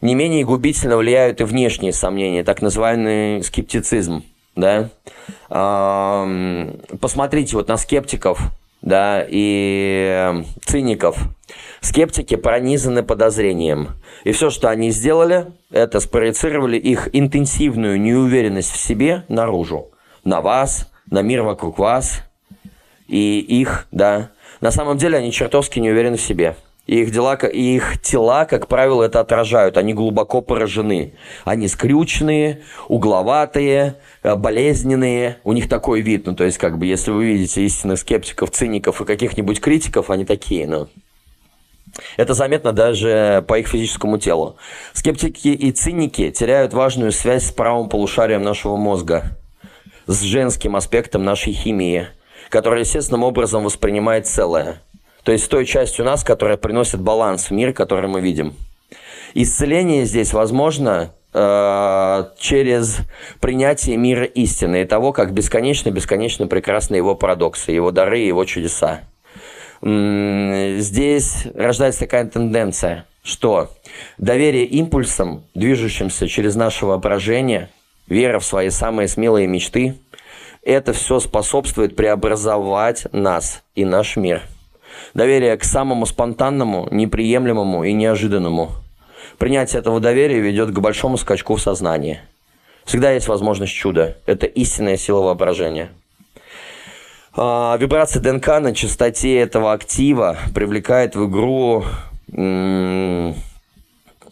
Не 0.00 0.14
менее 0.14 0.44
губительно 0.44 0.96
влияют 0.96 1.40
и 1.40 1.44
внешние 1.44 1.92
сомнения, 1.92 2.42
так 2.42 2.62
называемый 2.62 3.42
скептицизм. 3.42 4.24
Да? 4.56 4.88
Посмотрите 7.00 7.56
вот 7.56 7.68
на 7.68 7.76
скептиков 7.76 8.40
да, 8.82 9.24
и 9.28 10.42
циников. 10.64 11.18
Скептики 11.80 12.36
пронизаны 12.36 13.02
подозрением. 13.02 13.90
И 14.24 14.32
все, 14.32 14.50
что 14.50 14.70
они 14.70 14.90
сделали, 14.90 15.46
это 15.70 16.00
спроецировали 16.00 16.78
их 16.78 17.08
интенсивную 17.12 18.00
неуверенность 18.00 18.72
в 18.72 18.78
себе 18.78 19.24
наружу. 19.28 19.88
На 20.24 20.40
вас, 20.40 20.90
на 21.10 21.22
мир 21.22 21.42
вокруг 21.42 21.78
вас 21.78 22.22
и 23.06 23.38
их, 23.40 23.86
да. 23.90 24.30
На 24.60 24.70
самом 24.70 24.98
деле 24.98 25.18
они 25.18 25.32
чертовски 25.32 25.78
не 25.78 25.90
уверены 25.90 26.16
в 26.16 26.22
себе 26.22 26.56
и 26.90 27.02
их, 27.02 27.12
дела, 27.12 27.36
и 27.36 27.76
их 27.76 28.00
тела, 28.02 28.46
как 28.46 28.66
правило, 28.66 29.04
это 29.04 29.20
отражают. 29.20 29.76
Они 29.76 29.94
глубоко 29.94 30.40
поражены. 30.40 31.14
Они 31.44 31.68
скрюченные, 31.68 32.62
угловатые, 32.88 33.94
э, 34.24 34.34
болезненные. 34.34 35.36
У 35.44 35.52
них 35.52 35.68
такой 35.68 36.00
вид. 36.00 36.26
Ну, 36.26 36.34
то 36.34 36.42
есть, 36.42 36.58
как 36.58 36.78
бы, 36.78 36.86
если 36.86 37.12
вы 37.12 37.26
видите 37.26 37.62
истинных 37.62 38.00
скептиков, 38.00 38.50
циников 38.50 39.00
и 39.00 39.04
каких-нибудь 39.04 39.60
критиков, 39.60 40.10
они 40.10 40.24
такие, 40.24 40.66
ну... 40.66 40.88
Это 42.16 42.34
заметно 42.34 42.72
даже 42.72 43.44
по 43.46 43.56
их 43.60 43.68
физическому 43.68 44.18
телу. 44.18 44.56
Скептики 44.92 45.46
и 45.46 45.70
циники 45.70 46.32
теряют 46.32 46.74
важную 46.74 47.12
связь 47.12 47.46
с 47.46 47.52
правым 47.52 47.88
полушарием 47.88 48.42
нашего 48.42 48.76
мозга, 48.76 49.38
с 50.08 50.22
женским 50.22 50.74
аспектом 50.74 51.22
нашей 51.22 51.52
химии, 51.52 52.08
который 52.48 52.80
естественным 52.80 53.22
образом 53.22 53.62
воспринимает 53.62 54.26
целое– 54.26 54.82
то 55.24 55.32
есть 55.32 55.48
той 55.48 55.66
частью 55.66 56.04
нас, 56.04 56.24
которая 56.24 56.56
приносит 56.56 57.00
баланс 57.00 57.50
в 57.50 57.50
мир, 57.52 57.72
который 57.72 58.08
мы 58.08 58.20
видим. 58.20 58.54
Исцеление 59.34 60.06
здесь 60.06 60.32
возможно 60.32 61.12
э, 61.32 62.24
через 62.38 62.98
принятие 63.40 63.96
мира 63.96 64.24
истины 64.24 64.82
и 64.82 64.84
того, 64.84 65.12
как 65.12 65.32
бесконечно-бесконечно 65.32 66.46
прекрасны 66.46 66.96
его 66.96 67.14
парадоксы, 67.14 67.70
его 67.70 67.92
дары, 67.92 68.18
его 68.18 68.44
чудеса. 68.44 69.02
Здесь 69.82 71.46
рождается 71.54 72.00
такая 72.00 72.26
тенденция, 72.26 73.06
что 73.22 73.70
доверие 74.18 74.64
импульсам, 74.64 75.44
движущимся 75.54 76.28
через 76.28 76.54
наше 76.54 76.84
воображение, 76.84 77.70
вера 78.06 78.40
в 78.40 78.44
свои 78.44 78.68
самые 78.68 79.08
смелые 79.08 79.46
мечты, 79.46 79.94
это 80.62 80.92
все 80.92 81.18
способствует 81.18 81.96
преобразовать 81.96 83.06
нас 83.12 83.62
и 83.74 83.86
наш 83.86 84.16
мир– 84.16 84.42
Доверие 85.14 85.56
к 85.56 85.64
самому 85.64 86.06
спонтанному, 86.06 86.88
неприемлемому 86.90 87.84
и 87.84 87.92
неожиданному. 87.92 88.70
Принятие 89.38 89.80
этого 89.80 90.00
доверия 90.00 90.40
ведет 90.40 90.70
к 90.70 90.78
большому 90.78 91.16
скачку 91.16 91.56
в 91.56 91.62
сознании. 91.62 92.20
Всегда 92.84 93.10
есть 93.12 93.28
возможность 93.28 93.72
чуда. 93.72 94.18
Это 94.26 94.46
истинная 94.46 94.96
сила 94.96 95.22
воображения. 95.22 95.90
А, 97.34 97.76
вибрация 97.76 98.22
ДНК 98.22 98.46
на 98.60 98.74
частоте 98.74 99.38
этого 99.38 99.72
актива 99.72 100.36
привлекает 100.54 101.16
в 101.16 101.28
игру 101.28 101.84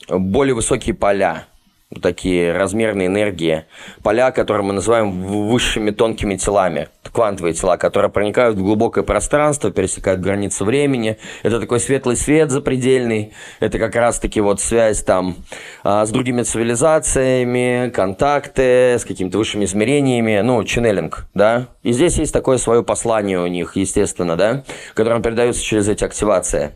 более 0.09 0.55
высокие 0.55 0.95
поля– 0.95 1.47
такие 2.03 2.53
размерные 2.53 3.07
энергии, 3.07 3.65
поля, 4.03 4.31
которые 4.31 4.65
мы 4.65 4.75
называем 4.75 5.23
высшими 5.49 5.91
тонкими 5.91 6.37
телами, 6.37 6.89
квантовые 7.03 7.55
тела, 7.55 7.79
которые 7.79 8.11
проникают 8.11 8.59
в 8.59 8.63
глубокое 8.63 9.03
пространство, 9.05 9.71
пересекают 9.71 10.21
границы 10.21 10.65
времени. 10.65 11.19
Это 11.43 11.61
такой 11.61 11.81
светлый 11.81 12.17
свет 12.17 12.51
запредельный, 12.51 13.33
это 13.61 13.79
как 13.79 13.97
раз-таки 13.97 14.41
вот 14.41 14.61
связь 14.61 15.03
там 15.03 15.37
а, 15.83 16.05
с 16.05 16.11
другими 16.11 16.43
цивилизациями, 16.43 17.91
контакты 17.91 18.99
с 18.99 19.05
какими-то 19.05 19.39
высшими 19.39 19.65
измерениями, 19.65 20.41
ну, 20.43 20.63
ченнелинг, 20.65 21.27
да. 21.33 21.69
И 21.83 21.93
здесь 21.93 22.19
есть 22.19 22.35
такое 22.35 22.59
свое 22.59 22.83
послание 22.83 23.41
у 23.41 23.47
них, 23.47 23.77
естественно, 23.77 24.37
да, 24.37 24.65
которое 24.95 25.23
передается 25.23 25.63
через 25.63 25.89
эти 25.89 26.05
активации. 26.05 26.73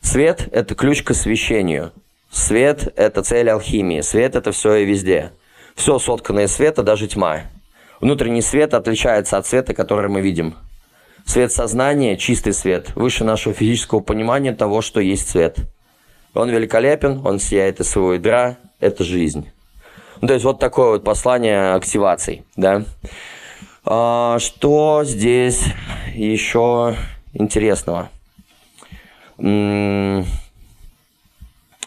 Свет– 0.00 0.48
это 0.52 0.74
ключ 0.74 1.02
к 1.02 1.10
освещению– 1.10 1.92
Свет– 2.36 2.92
это 2.96 3.22
цель 3.22 3.48
алхимии. 3.48 4.02
Свет– 4.02 4.36
это 4.36 4.52
все 4.52 4.74
и 4.74 4.84
везде. 4.84 5.32
Все 5.74 5.98
соткано 5.98 6.40
из 6.40 6.52
света, 6.52 6.82
даже 6.82 7.08
тьма. 7.08 7.44
Внутренний 7.98 8.42
свет 8.42 8.74
отличается 8.74 9.38
от 9.38 9.46
света, 9.46 9.72
который 9.72 10.10
мы 10.10 10.20
видим. 10.20 10.54
Свет 11.24 11.50
сознания– 11.50 12.16
чистый 12.18 12.52
свет, 12.52 12.94
выше 12.94 13.24
нашего 13.24 13.54
физического 13.54 14.00
понимания 14.00 14.52
того, 14.52 14.82
что 14.82 15.00
есть 15.00 15.30
свет. 15.30 15.56
Он 16.34 16.50
великолепен, 16.50 17.26
он 17.26 17.40
сияет 17.40 17.80
из 17.80 17.88
своего 17.88 18.12
ядра, 18.12 18.58
это 18.80 19.02
жизнь. 19.02 19.50
Ну, 20.20 20.28
то 20.28 20.34
есть 20.34 20.44
вот 20.44 20.60
такое 20.60 20.90
вот 20.90 21.04
послание 21.04 21.72
активаций, 21.72 22.44
да. 22.54 22.84
А, 23.82 24.38
что 24.40 25.04
здесь 25.04 25.64
еще 26.14 26.96
интересного? 27.32 28.10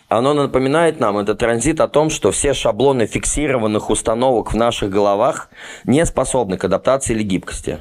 Оно 0.09 0.33
напоминает 0.33 0.99
нам, 0.99 1.19
это 1.19 1.35
транзит, 1.35 1.79
о 1.79 1.87
том, 1.87 2.09
что 2.09 2.31
все 2.31 2.55
шаблоны 2.55 3.05
фиксированных 3.05 3.91
установок 3.91 4.51
в 4.51 4.55
наших 4.55 4.89
головах 4.89 5.49
не 5.83 6.03
способны 6.03 6.57
к 6.57 6.63
адаптации 6.63 7.13
или 7.13 7.21
гибкости. 7.21 7.77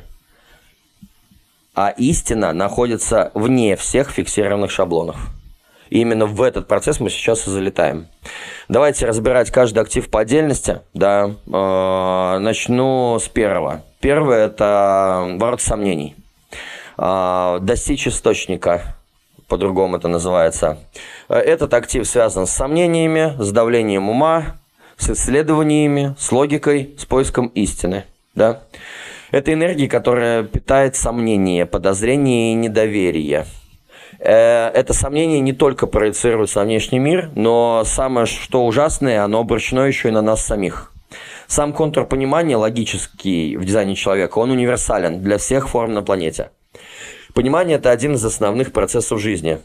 А 1.74 1.88
истина 1.88 2.52
находится 2.52 3.30
вне 3.32 3.76
всех 3.76 4.10
фиксированных 4.10 4.70
шаблонов. 4.70 5.16
И 5.88 6.00
именно 6.00 6.26
в 6.26 6.42
этот 6.42 6.68
процесс 6.68 7.00
мы 7.00 7.08
сейчас 7.08 7.46
и 7.46 7.50
залетаем. 7.50 8.08
Давайте 8.68 9.06
разбирать 9.06 9.50
каждый 9.50 9.78
актив 9.78 10.10
по 10.10 10.20
отдельности. 10.20 10.82
Да. 10.92 11.30
Э, 11.46 12.38
начну 12.40 13.18
с 13.18 13.26
первого. 13.28 13.84
Первое– 14.00 14.46
это 14.48 15.36
ворот 15.38 15.62
сомнений. 15.62 16.14
Э, 16.98 17.58
достичь 17.62 18.06
источника, 18.06 18.97
по-другому 19.48 19.96
это 19.96 20.08
называется. 20.08 20.78
Этот 21.28 21.74
актив 21.74 22.06
связан 22.06 22.46
с 22.46 22.50
сомнениями, 22.50 23.34
с 23.38 23.50
давлением 23.50 24.08
ума, 24.08 24.56
с 24.96 25.10
исследованиями, 25.10 26.14
с 26.18 26.30
логикой, 26.30 26.94
с 26.98 27.04
поиском 27.04 27.48
истины. 27.48 28.04
Да? 28.34 28.62
Это 29.30 29.52
энергия, 29.52 29.88
которая 29.88 30.42
питает 30.44 30.96
сомнения, 30.96 31.66
подозрения 31.66 32.52
и 32.52 32.54
недоверие– 32.54 33.46
Э, 34.18 34.68
это 34.68 34.92
сомнение 34.92 35.40
не 35.40 35.52
только 35.52 35.86
проецируется 35.86 36.60
на 36.60 36.66
внешний 36.66 36.98
мир, 36.98 37.30
но 37.34 37.82
самое 37.84 38.26
что 38.26 38.66
ужасное, 38.66 39.22
оно 39.22 39.40
обращено 39.40 39.86
еще 39.86 40.08
и 40.08 40.12
на 40.12 40.22
нас 40.22 40.44
самих. 40.44 40.92
Сам 41.46 41.72
контур 41.72 42.04
понимания 42.06 42.56
логический 42.56 43.56
в 43.56 43.64
дизайне 43.64 43.94
человека, 43.94 44.38
он 44.38 44.50
универсален 44.50 45.22
для 45.22 45.38
всех 45.38 45.68
форм 45.68 45.94
на 45.94 46.02
планете. 46.02 46.50
Понимание– 47.38 47.76
это 47.78 47.92
один 47.92 48.14
из 48.14 48.24
основных 48.24 48.72
процессов 48.72 49.20
жизни. 49.20 49.60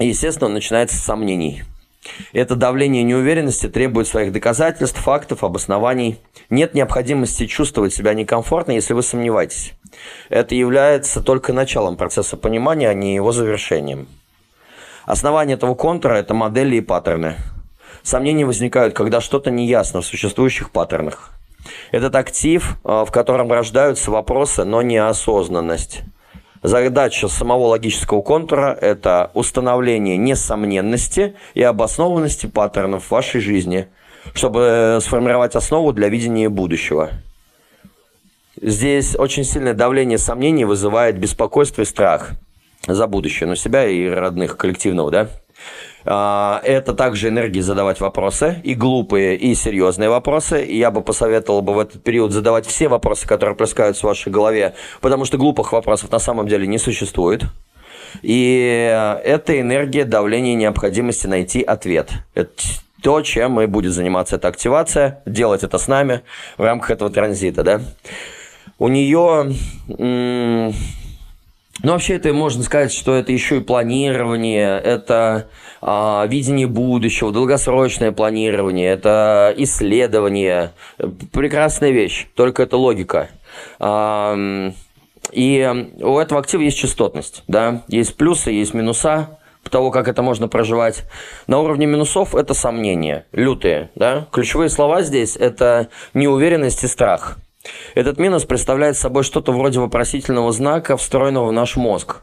И, 0.00 0.08
естественно, 0.08 0.48
он 0.48 0.54
начинается 0.54 0.96
с 0.96 1.04
сомнений– 1.04 1.62
это 2.32 2.56
давление 2.56 3.04
неуверенности 3.04 3.68
требует 3.68 4.08
своих 4.08 4.32
доказательств, 4.32 4.98
фактов, 4.98 5.44
обоснований. 5.44 6.18
Нет 6.48 6.74
необходимости 6.74 7.46
чувствовать 7.46 7.94
себя 7.94 8.14
некомфортно, 8.14 8.72
если 8.72 8.94
вы 8.94 9.04
сомневаетесь. 9.04 9.74
Это 10.28 10.56
является 10.56 11.20
только 11.20 11.52
началом 11.52 11.96
процесса 11.96 12.36
понимания, 12.36 12.88
а 12.88 12.94
не 12.94 13.14
его 13.14 13.30
завершением. 13.30 14.08
Основание 15.04 15.56
этого 15.56 15.76
контура– 15.76 16.14
это 16.16 16.34
модели 16.34 16.74
и 16.74 16.80
паттерны. 16.80 17.36
Сомнения 18.02 18.44
возникают, 18.44 18.92
когда 18.92 19.20
что-то 19.20 19.52
неясно 19.52 20.00
в 20.00 20.04
существующих 20.04 20.72
паттернах. 20.72 21.30
Этот 21.92 22.16
актив, 22.16 22.76
э, 22.84 23.04
в 23.06 23.12
котором 23.12 23.52
рождаются 23.52 24.10
вопросы, 24.10 24.64
но 24.64 24.82
не 24.82 24.96
осознанность. 24.96 26.02
Задача 26.62 27.28
самого 27.28 27.68
логического 27.68 28.20
контура– 28.20 28.76
это 28.80 29.30
установление 29.32 30.18
несомненности 30.18 31.34
и 31.54 31.62
обоснованности 31.62 32.46
паттернов 32.46 33.10
вашей 33.10 33.40
жизни, 33.40 33.88
чтобы 34.34 34.98
сформировать 35.00 35.56
основу 35.56 35.94
для 35.94 36.10
видения 36.10 36.50
будущего. 36.50 37.12
Здесь 38.60 39.16
очень 39.16 39.44
сильное 39.44 39.72
давление 39.72 40.18
сомнений 40.18 40.66
вызывает 40.66 41.18
беспокойство 41.18 41.80
и 41.80 41.86
страх 41.86 42.32
за 42.86 43.06
будущее, 43.06 43.48
но 43.48 43.54
себя 43.54 43.86
и 43.86 44.06
родных 44.06 44.58
коллективного, 44.58 45.10
да? 45.10 45.28
А, 46.04 46.60
это 46.64 46.94
также 46.94 47.28
энергия 47.28 47.62
задавать 47.62 48.00
вопросы, 48.00 48.60
и 48.64 48.74
глупые, 48.74 49.36
и 49.36 49.54
серьезные 49.54 50.08
вопросы. 50.08 50.64
И 50.64 50.78
я 50.78 50.90
бы 50.90 51.02
посоветовал 51.02 51.62
бы 51.62 51.74
в 51.74 51.78
этот 51.78 52.02
период 52.02 52.32
задавать 52.32 52.66
все 52.66 52.88
вопросы, 52.88 53.26
которые 53.26 53.56
плескаются 53.56 54.02
в 54.02 54.08
вашей 54.08 54.32
голове, 54.32 54.74
потому 55.00 55.24
что 55.24 55.38
глупых 55.38 55.72
вопросов 55.72 56.10
на 56.10 56.18
самом 56.18 56.48
деле 56.48 56.66
не 56.66 56.78
существует. 56.78 57.44
И 58.22 59.16
это 59.24 59.60
энергия 59.60 60.04
давления 60.04 60.54
необходимости 60.54 61.26
найти 61.26 61.62
ответ. 61.62 62.10
Это 62.34 62.50
то, 63.02 63.22
чем 63.22 63.60
и 63.60 63.66
будет 63.66 63.92
заниматься 63.92 64.36
эта 64.36 64.48
активация, 64.48 65.22
делать 65.26 65.62
это 65.62 65.78
с 65.78 65.88
нами 65.88 66.22
в 66.58 66.62
рамках 66.62 66.90
этого 66.90 67.10
транзита, 67.10 67.62
да. 67.62 67.80
У 68.78 68.88
нее 68.88 69.52
ну, 71.82 71.92
вообще 71.92 72.14
это 72.14 72.32
можно 72.32 72.62
сказать, 72.62 72.92
что 72.92 73.14
это 73.14 73.32
еще 73.32 73.58
и 73.58 73.60
планирование, 73.60 74.78
это 74.80 75.48
а, 75.80 76.26
видение 76.26 76.66
будущего, 76.66 77.32
долгосрочное 77.32 78.12
планирование, 78.12 78.90
это 78.90 79.54
исследование. 79.56 80.72
Прекрасная 81.32 81.90
вещь, 81.90 82.26
только 82.34 82.62
это 82.62 82.76
логика. 82.76 83.30
А, 83.78 84.36
и 85.32 85.88
у 86.00 86.18
этого 86.18 86.40
актива 86.40 86.62
есть 86.62 86.78
частотность, 86.78 87.44
да, 87.46 87.82
есть 87.88 88.16
плюсы, 88.16 88.50
есть 88.50 88.74
минуса, 88.74 89.38
того, 89.70 89.90
как 89.92 90.08
это 90.08 90.22
можно 90.22 90.48
проживать. 90.48 91.04
На 91.46 91.60
уровне 91.60 91.86
минусов 91.86 92.34
это 92.34 92.54
сомнения, 92.54 93.26
лютые, 93.30 93.90
да. 93.94 94.26
Ключевые 94.32 94.68
слова 94.68 95.02
здесь 95.02 95.36
это 95.36 95.88
неуверенность 96.12 96.82
и 96.82 96.88
страх– 96.88 97.38
этот 97.94 98.18
минус 98.18 98.44
представляет 98.44 98.96
собой 98.96 99.22
что-то 99.22 99.52
вроде 99.52 99.80
вопросительного 99.80 100.52
знака, 100.52 100.96
встроенного 100.96 101.48
в 101.48 101.52
наш 101.52 101.76
мозг. 101.76 102.22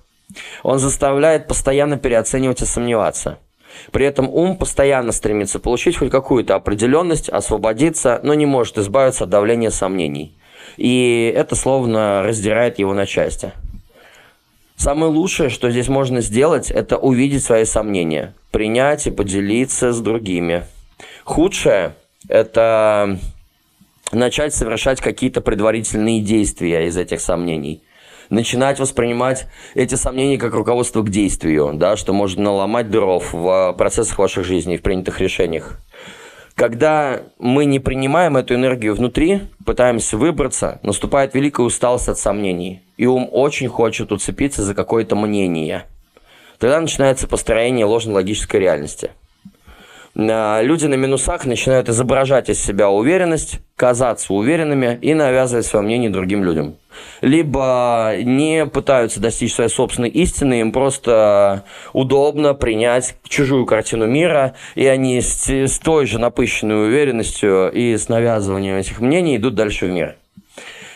Он 0.64 0.80
заставляет 0.80 1.48
постоянно 1.48 1.98
переоценивать 1.98 2.62
и 2.62 2.66
сомневаться. 2.66 3.40
При 3.92 4.06
этом 4.06 4.30
ум 4.30 4.58
постоянно 4.58 5.12
стремится 5.12 5.60
получить 5.60 5.98
хоть 5.98 6.10
какую-то 6.10 6.56
определенность, 6.56 7.30
освободиться, 7.30 8.20
но 8.24 8.34
не 8.34 8.46
может 8.46 8.78
избавиться 8.78 9.26
от 9.26 9.30
давления 9.30 9.70
сомнений. 9.70 10.36
И 10.78 11.32
это 11.36 11.56
словно 11.56 12.24
раздирает 12.24 12.80
его 12.80 12.94
на 12.94 13.06
части. 13.06 13.52
Самое 14.76 15.12
лучшее, 15.12 15.50
что 15.50 15.72
здесь 15.72 15.88
можно 15.88 16.22
сделать, 16.22 16.70
это 16.70 16.98
увидеть 16.98 17.44
свои 17.44 17.66
сомнения, 17.66 18.36
принять 18.52 19.08
и 19.08 19.12
поделиться 19.12 19.92
с 19.92 20.00
другими. 20.02 20.66
Худшее– 21.24 21.96
это 22.30 23.18
начать 24.12 24.54
совершать 24.54 25.02
какие-то 25.02 25.42
предварительные 25.42 26.22
действия 26.22 26.88
из 26.88 26.98
этих 26.98 27.22
сомнений. 27.22 27.84
Начинать 28.30 28.80
воспринимать 28.80 29.48
эти 29.74 29.96
сомнения 29.96 30.38
как 30.38 30.54
руководство 30.54 31.02
к 31.02 31.10
действию, 31.10 31.72
да, 31.76 31.96
что 31.96 32.14
может 32.14 32.38
наломать 32.40 32.90
дров 32.90 33.32
в 33.32 33.74
процессах 33.78 34.20
ваших 34.20 34.46
жизней, 34.46 34.78
в 34.78 34.82
принятых 34.82 35.22
решениях. 35.22 35.80
Когда 36.56 37.22
мы 37.38 37.66
не 37.66 37.80
принимаем 37.80 38.36
эту 38.36 38.56
энергию 38.56 38.96
внутри, 38.96 39.42
пытаемся 39.66 40.18
выбраться, 40.18 40.80
наступает 40.82 41.36
великая 41.36 41.64
усталость 41.66 42.10
от 42.10 42.18
сомнений. 42.18 42.82
И 42.98 43.06
ум 43.06 43.30
очень 43.32 43.68
хочет 43.68 44.12
уцепиться 44.12 44.64
за 44.64 44.74
какое-то 44.74 45.16
мнение. 45.16 45.86
Тогда 46.58 46.82
начинается 46.82 47.28
построение 47.28 47.86
ложной 47.86 48.16
логической 48.16 48.60
реальности– 48.60 49.12
люди 50.18 50.86
на 50.88 50.96
минусах 50.96 51.46
начинают 51.46 51.90
изображать 51.90 52.50
из 52.50 52.60
себя 52.60 52.90
уверенность, 52.90 53.60
казаться 53.76 54.34
уверенными 54.34 54.98
и 55.00 55.14
навязывать 55.14 55.68
свое 55.68 55.86
мнение 55.86 56.10
другим 56.10 56.44
людям. 56.44 56.76
Либо 57.22 58.16
не 58.24 58.66
пытаются 58.66 59.20
достичь 59.20 59.54
своей 59.54 59.70
собственной 59.70 60.10
истины, 60.10 60.62
им 60.62 60.72
просто 60.72 61.66
удобно 61.94 62.56
принять 62.56 63.16
чужую 63.28 63.68
картину 63.68 64.08
мира, 64.08 64.56
и 64.74 64.88
они 64.88 65.22
с, 65.22 65.48
с 65.48 65.78
той 65.78 66.08
же 66.08 66.18
напыщенной 66.18 66.88
уверенностью 66.88 67.72
и 67.72 67.96
с 67.96 68.10
навязыванием 68.10 68.76
этих 68.76 69.00
мнений 69.00 69.38
идут 69.38 69.54
дальше 69.54 69.86
в 69.86 69.92
мир. 69.92 70.16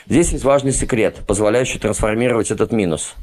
Здесь 0.08 0.32
есть 0.32 0.44
важный 0.44 0.72
секрет, 0.72 1.18
позволяющий 1.28 1.78
трансформировать 1.78 2.50
этот 2.50 2.72
минус. 2.72 3.14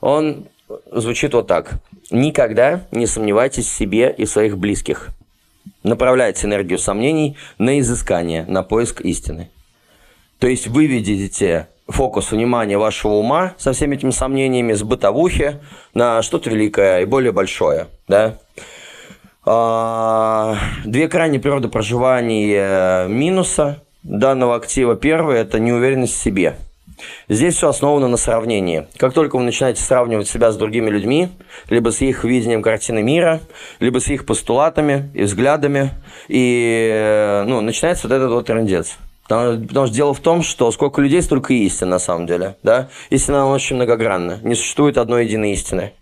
Он 0.00 0.46
звучит 0.92 1.34
вот 1.34 1.48
так. 1.48 1.72
Никогда 2.12 2.82
не 2.92 3.06
сомневайтесь 3.06 3.66
в 3.66 3.76
себе 3.76 4.14
и 4.16 4.26
своих 4.26 4.56
близких– 4.56 5.08
направляете 5.82 6.46
энергию 6.46 6.78
сомнений 6.78 7.36
на 7.58 7.80
изыскание, 7.80 8.44
на 8.46 8.62
поиск 8.62 9.00
истины. 9.00 9.50
То 10.38 10.46
есть 10.46 10.66
вы 10.66 10.86
видите 10.86 11.68
фокус 11.88 12.32
внимания 12.32 12.78
вашего 12.78 13.12
ума 13.12 13.54
со 13.58 13.72
всеми 13.72 13.96
этими 13.96 14.10
сомнениями 14.10 14.72
с 14.72 14.82
бытовухи 14.82 15.60
на 15.94 16.22
что-то 16.22 16.50
великое 16.50 17.00
и 17.00 17.04
более 17.04 17.32
большое. 17.32 17.88
Да? 18.08 18.38
А, 19.44 20.56
две 20.84 21.08
крайние 21.08 21.40
природы 21.40 21.68
проживания 21.68 23.06
минуса 23.08 23.82
данного 24.02 24.56
актива. 24.56 24.96
Первое– 24.96 25.36
это 25.42 25.58
неуверенность 25.58 26.14
в 26.14 26.22
себе– 26.22 26.56
Здесь 27.28 27.56
все 27.56 27.68
основано 27.68 28.08
на 28.08 28.16
сравнении. 28.16 28.86
Как 28.96 29.12
только 29.12 29.36
вы 29.36 29.42
начинаете 29.42 29.82
сравнивать 29.82 30.28
себя 30.28 30.52
с 30.52 30.56
другими 30.56 30.90
людьми, 30.90 31.28
либо 31.68 31.90
с 31.90 32.00
их 32.00 32.24
видением 32.24 32.62
картины 32.62 33.02
мира, 33.02 33.40
либо 33.78 34.00
с 34.00 34.08
их 34.08 34.26
постулатами 34.26 35.10
и 35.14 35.22
взглядами, 35.22 35.92
и 36.28 36.90
э, 36.92 37.44
ну, 37.46 37.60
начинается 37.60 38.08
вот 38.08 38.14
этот 38.14 38.30
вот 38.30 38.46
трендец. 38.46 38.96
Потому, 39.22 39.86
что 39.86 39.94
дело 39.94 40.12
в 40.12 40.18
том, 40.18 40.42
что 40.42 40.72
сколько 40.72 41.00
людей, 41.00 41.22
столько 41.22 41.54
истин 41.54 41.88
на 41.88 42.00
самом 42.00 42.26
деле. 42.26 42.56
Да? 42.64 42.88
Истина 43.10 43.46
очень 43.46 43.76
многогранна. 43.76 44.40
Не 44.42 44.56
существует 44.56 44.98
одной 44.98 45.24
единой 45.24 45.52
истины. 45.52 45.92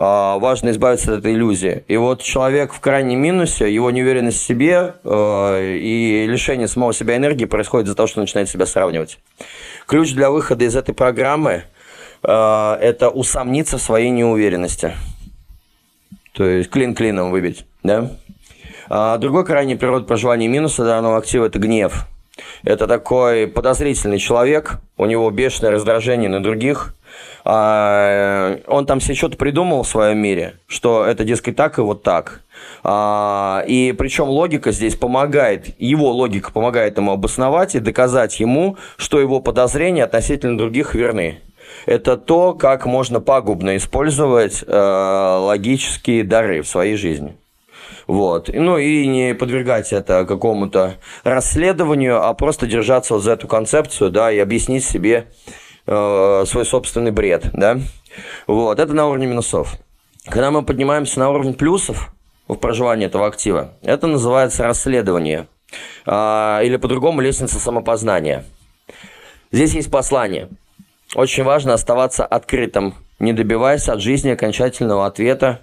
А, 0.00 0.38
важно 0.38 0.70
избавиться 0.70 1.12
от 1.12 1.18
этой 1.18 1.32
иллюзии. 1.34 1.82
И 1.88 1.96
вот 1.96 2.22
человек 2.22 2.72
в 2.72 2.78
крайнем 2.78 3.20
минусе, 3.20 3.74
его 3.74 3.90
неуверенность 3.90 4.38
в 4.38 4.46
себе 4.46 4.94
э, 5.02 5.76
и 5.76 6.24
лишение 6.28 6.68
самого 6.68 6.92
себя 6.92 7.16
энергии 7.16 7.46
происходит 7.46 7.88
из-за 7.88 7.96
того, 7.96 8.06
что 8.06 8.20
он 8.20 8.22
начинает 8.22 8.48
себя 8.48 8.64
сравнивать. 8.64 9.18
Ключ 9.86 10.12
для 10.12 10.30
выхода 10.30 10.64
из 10.64 10.76
этой 10.76 10.94
программы 10.94 11.64
э,– 12.22 12.78
это 12.80 13.10
усомниться 13.10 13.78
в 13.78 13.82
своей 13.82 14.10
неуверенности. 14.10 14.92
То 16.32 16.44
есть 16.44 16.70
клин 16.70 16.94
клином 16.94 17.32
выбить, 17.32 17.66
да? 17.82 18.12
А 18.88 19.18
другой 19.18 19.44
крайний 19.44 19.76
природ 19.76 20.06
проживания 20.06 20.46
минуса 20.46 20.84
данного 20.84 21.18
актива– 21.18 21.44
это 21.46 21.58
гнев. 21.58 22.06
Это 22.62 22.86
такой 22.86 23.48
подозрительный 23.48 24.20
человек, 24.20 24.78
у 24.96 25.06
него 25.06 25.28
бешеное 25.32 25.72
раздражение 25.72 26.30
на 26.30 26.40
других– 26.40 26.94
а, 27.50 28.60
он 28.66 28.84
там 28.84 29.00
себе 29.00 29.14
что-то 29.14 29.38
придумал 29.38 29.82
в 29.82 29.88
своем 29.88 30.18
мире, 30.18 30.56
что 30.66 31.06
это, 31.06 31.24
дескать, 31.24 31.56
так 31.56 31.78
и 31.78 31.80
вот 31.80 32.02
так. 32.02 32.42
А, 32.84 33.64
и 33.66 33.94
причем 33.96 34.28
логика 34.28 34.70
здесь 34.70 34.96
помогает, 34.96 35.74
его 35.80 36.12
логика 36.12 36.52
помогает 36.52 36.98
ему 36.98 37.12
обосновать 37.12 37.74
и 37.74 37.80
доказать 37.80 38.38
ему, 38.38 38.76
что 38.98 39.18
его 39.18 39.40
подозрения 39.40 40.04
относительно 40.04 40.58
других 40.58 40.94
верны. 40.94 41.38
Это 41.86 42.18
то, 42.18 42.52
как 42.52 42.84
можно 42.84 43.18
пагубно 43.18 43.78
использовать 43.78 44.62
э, 44.66 45.38
логические 45.40 46.24
дары 46.24 46.60
в 46.60 46.68
своей 46.68 46.96
жизни. 46.96 47.34
Вот. 48.06 48.50
Ну 48.52 48.76
и 48.76 49.06
не 49.06 49.34
подвергать 49.34 49.94
это 49.94 50.26
какому-то 50.26 50.96
расследованию, 51.24 52.22
а 52.22 52.34
просто 52.34 52.66
держаться 52.66 53.14
вот 53.14 53.22
за 53.22 53.32
эту 53.32 53.48
концепцию, 53.48 54.10
да, 54.10 54.30
и 54.30 54.38
объяснить 54.38 54.84
себе, 54.84 55.28
Э, 55.90 56.44
свой 56.46 56.66
собственный 56.66 57.10
бред, 57.12 57.48
да. 57.54 57.78
Вот, 58.46 58.78
это 58.78 58.92
на 58.92 59.06
уровне 59.08 59.26
минусов. 59.26 59.78
Когда 60.26 60.50
мы 60.50 60.62
поднимаемся 60.62 61.18
на 61.18 61.30
уровень 61.30 61.54
плюсов 61.54 62.12
в 62.46 62.56
проживании 62.56 63.06
этого 63.06 63.26
актива, 63.26 63.72
это 63.80 64.06
называется 64.06 64.64
расследование. 64.64 65.48
Э, 66.04 66.60
или 66.62 66.76
по-другому 66.76 67.22
лестница 67.22 67.58
самопознания. 67.58 68.44
Здесь 69.50 69.72
есть 69.72 69.90
послание. 69.90 70.50
Очень 71.14 71.44
важно 71.44 71.72
оставаться 71.72 72.26
открытым, 72.26 72.94
не 73.18 73.32
добиваясь 73.32 73.88
от 73.88 74.02
жизни 74.02 74.28
окончательного 74.28 75.06
ответа 75.06 75.62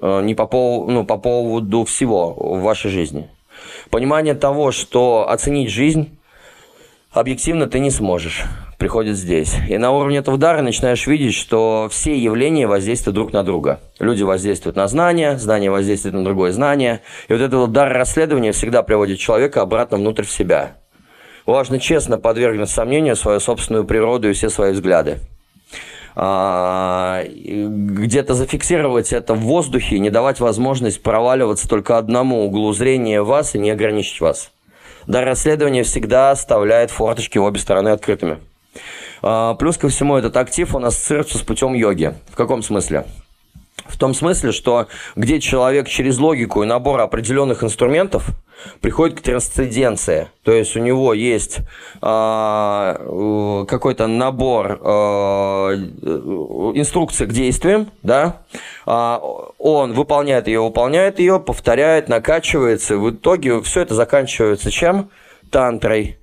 э, 0.00 0.22
не 0.22 0.34
по, 0.34 0.46
поводу, 0.46 0.90
ну, 0.90 1.04
по 1.04 1.18
поводу 1.18 1.84
всего 1.84 2.32
в 2.32 2.62
вашей 2.62 2.90
жизни. 2.90 3.28
Понимание 3.90 4.32
того, 4.32 4.72
что 4.72 5.28
оценить 5.28 5.68
жизнь 5.68 6.18
объективно 7.14 7.66
ты 7.66 7.78
не 7.78 7.90
сможешь. 7.90 8.44
Приходит 8.78 9.16
здесь. 9.16 9.54
И 9.68 9.78
на 9.78 9.92
уровне 9.92 10.18
этого 10.18 10.36
дара 10.36 10.60
начинаешь 10.60 11.06
видеть, 11.06 11.34
что 11.34 11.88
все 11.90 12.18
явления 12.18 12.66
воздействуют 12.66 13.14
друг 13.14 13.32
на 13.32 13.42
друга. 13.44 13.80
Люди 14.00 14.22
воздействуют 14.22 14.76
на 14.76 14.86
знания, 14.88 15.38
знания 15.38 15.70
воздействуют 15.70 16.16
на 16.16 16.24
другое 16.24 16.52
знание. 16.52 17.00
И 17.28 17.32
вот 17.32 17.40
этот 17.40 17.54
вот 17.54 17.72
дар 17.72 17.92
расследования 17.92 18.52
всегда 18.52 18.82
приводит 18.82 19.18
человека 19.18 19.62
обратно 19.62 19.96
внутрь 19.96 20.24
в 20.24 20.30
себя. 20.30 20.76
Важно 21.46 21.78
честно 21.78 22.18
подвергнуть 22.18 22.68
сомнению 22.68 23.16
свою 23.16 23.38
собственную 23.38 23.84
природу 23.84 24.28
и 24.28 24.32
все 24.32 24.50
свои 24.50 24.72
взгляды. 24.72 25.20
А, 26.16 27.24
где-то 27.26 28.34
зафиксировать 28.34 29.12
это 29.12 29.34
в 29.34 29.40
воздухе, 29.40 29.98
не 29.98 30.10
давать 30.10 30.40
возможность 30.40 31.02
проваливаться 31.02 31.68
только 31.68 31.98
одному 31.98 32.46
углу 32.46 32.72
зрения 32.72 33.22
вас 33.22 33.54
и 33.54 33.58
не 33.58 33.70
ограничить 33.70 34.20
вас. 34.20 34.53
Дар 35.06 35.24
расследования 35.24 35.82
всегда 35.82 36.30
оставляет 36.30 36.90
форточки 36.90 37.38
в 37.38 37.42
обе 37.42 37.58
стороны 37.58 37.88
открытыми. 37.90 38.38
А, 39.22 39.54
плюс 39.54 39.76
ко 39.76 39.88
всему, 39.88 40.16
этот 40.16 40.36
актив, 40.36 40.74
он 40.74 40.84
ассоциируется 40.84 41.38
с 41.38 41.42
путем 41.42 41.74
йоги. 41.74 42.14
В 42.28 42.36
каком 42.36 42.62
смысле? 42.62 43.04
В 43.86 43.96
том 43.98 44.14
смысле, 44.14 44.52
что 44.52 44.86
где 45.14 45.40
человек 45.40 45.88
через 45.88 46.18
логику 46.18 46.62
и 46.62 46.66
набор 46.66 47.00
определенных 47.00 47.62
инструментов 47.62 48.30
приходит 48.80 49.18
к 49.18 49.22
трансценденции. 49.22 50.28
То 50.42 50.52
есть 50.52 50.76
у 50.76 50.80
него 50.80 51.12
есть 51.12 51.58
э, 52.00 53.64
какой-то 53.68 54.06
набор 54.06 54.80
э, 54.80 54.86
инструкций 56.74 57.26
к 57.26 57.32
действиям, 57.32 57.90
да, 58.02 58.42
э, 58.86 59.18
он 59.58 59.92
выполняет 59.92 60.46
ее, 60.46 60.60
выполняет 60.62 61.18
ее, 61.18 61.40
повторяет, 61.40 62.08
накачивается, 62.08 62.96
в 62.96 63.10
итоге 63.10 63.60
все 63.62 63.82
это 63.82 63.94
заканчивается 63.94 64.70
чем? 64.70 65.10
Тантрой 65.50 66.18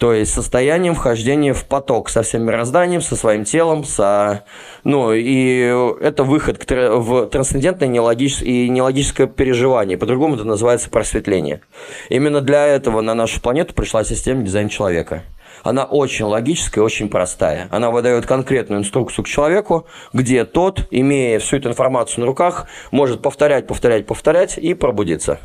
то 0.00 0.14
есть 0.14 0.32
состоянием 0.32 0.94
вхождения 0.94 1.52
в 1.52 1.66
поток 1.66 2.08
со 2.08 2.22
всем 2.22 2.44
мирозданием, 2.44 3.02
со 3.02 3.16
своим 3.16 3.44
телом, 3.44 3.84
со... 3.84 4.44
ну 4.82 5.12
и 5.12 5.58
это 6.00 6.24
выход 6.24 6.56
к, 6.56 6.96
в 6.96 7.26
трансцендентное 7.26 7.86
нелогич... 7.86 8.40
и 8.40 8.70
нелогическое 8.70 9.26
переживание. 9.26 9.98
По-другому 9.98 10.36
это 10.36 10.44
называется 10.44 10.88
просветление. 10.88 11.60
Именно 12.08 12.40
для 12.40 12.66
этого 12.66 13.02
на 13.02 13.14
нашу 13.14 13.42
планету 13.42 13.74
пришла 13.74 14.02
система 14.02 14.42
дизайн 14.42 14.70
человека. 14.70 15.24
Она 15.64 15.84
очень 15.84 16.24
логическая, 16.24 16.82
очень 16.82 17.10
простая. 17.10 17.68
Она 17.70 17.90
выдает 17.90 18.24
конкретную 18.24 18.80
инструкцию 18.80 19.26
к 19.26 19.28
человеку, 19.28 19.86
где 20.14 20.46
тот, 20.46 20.88
имея 20.90 21.38
всю 21.40 21.58
эту 21.58 21.68
информацию 21.68 22.20
на 22.20 22.26
руках, 22.26 22.68
может 22.90 23.20
повторять, 23.20 23.66
повторять, 23.66 24.06
повторять 24.06 24.56
и 24.56 24.72
пробудиться 24.72 25.40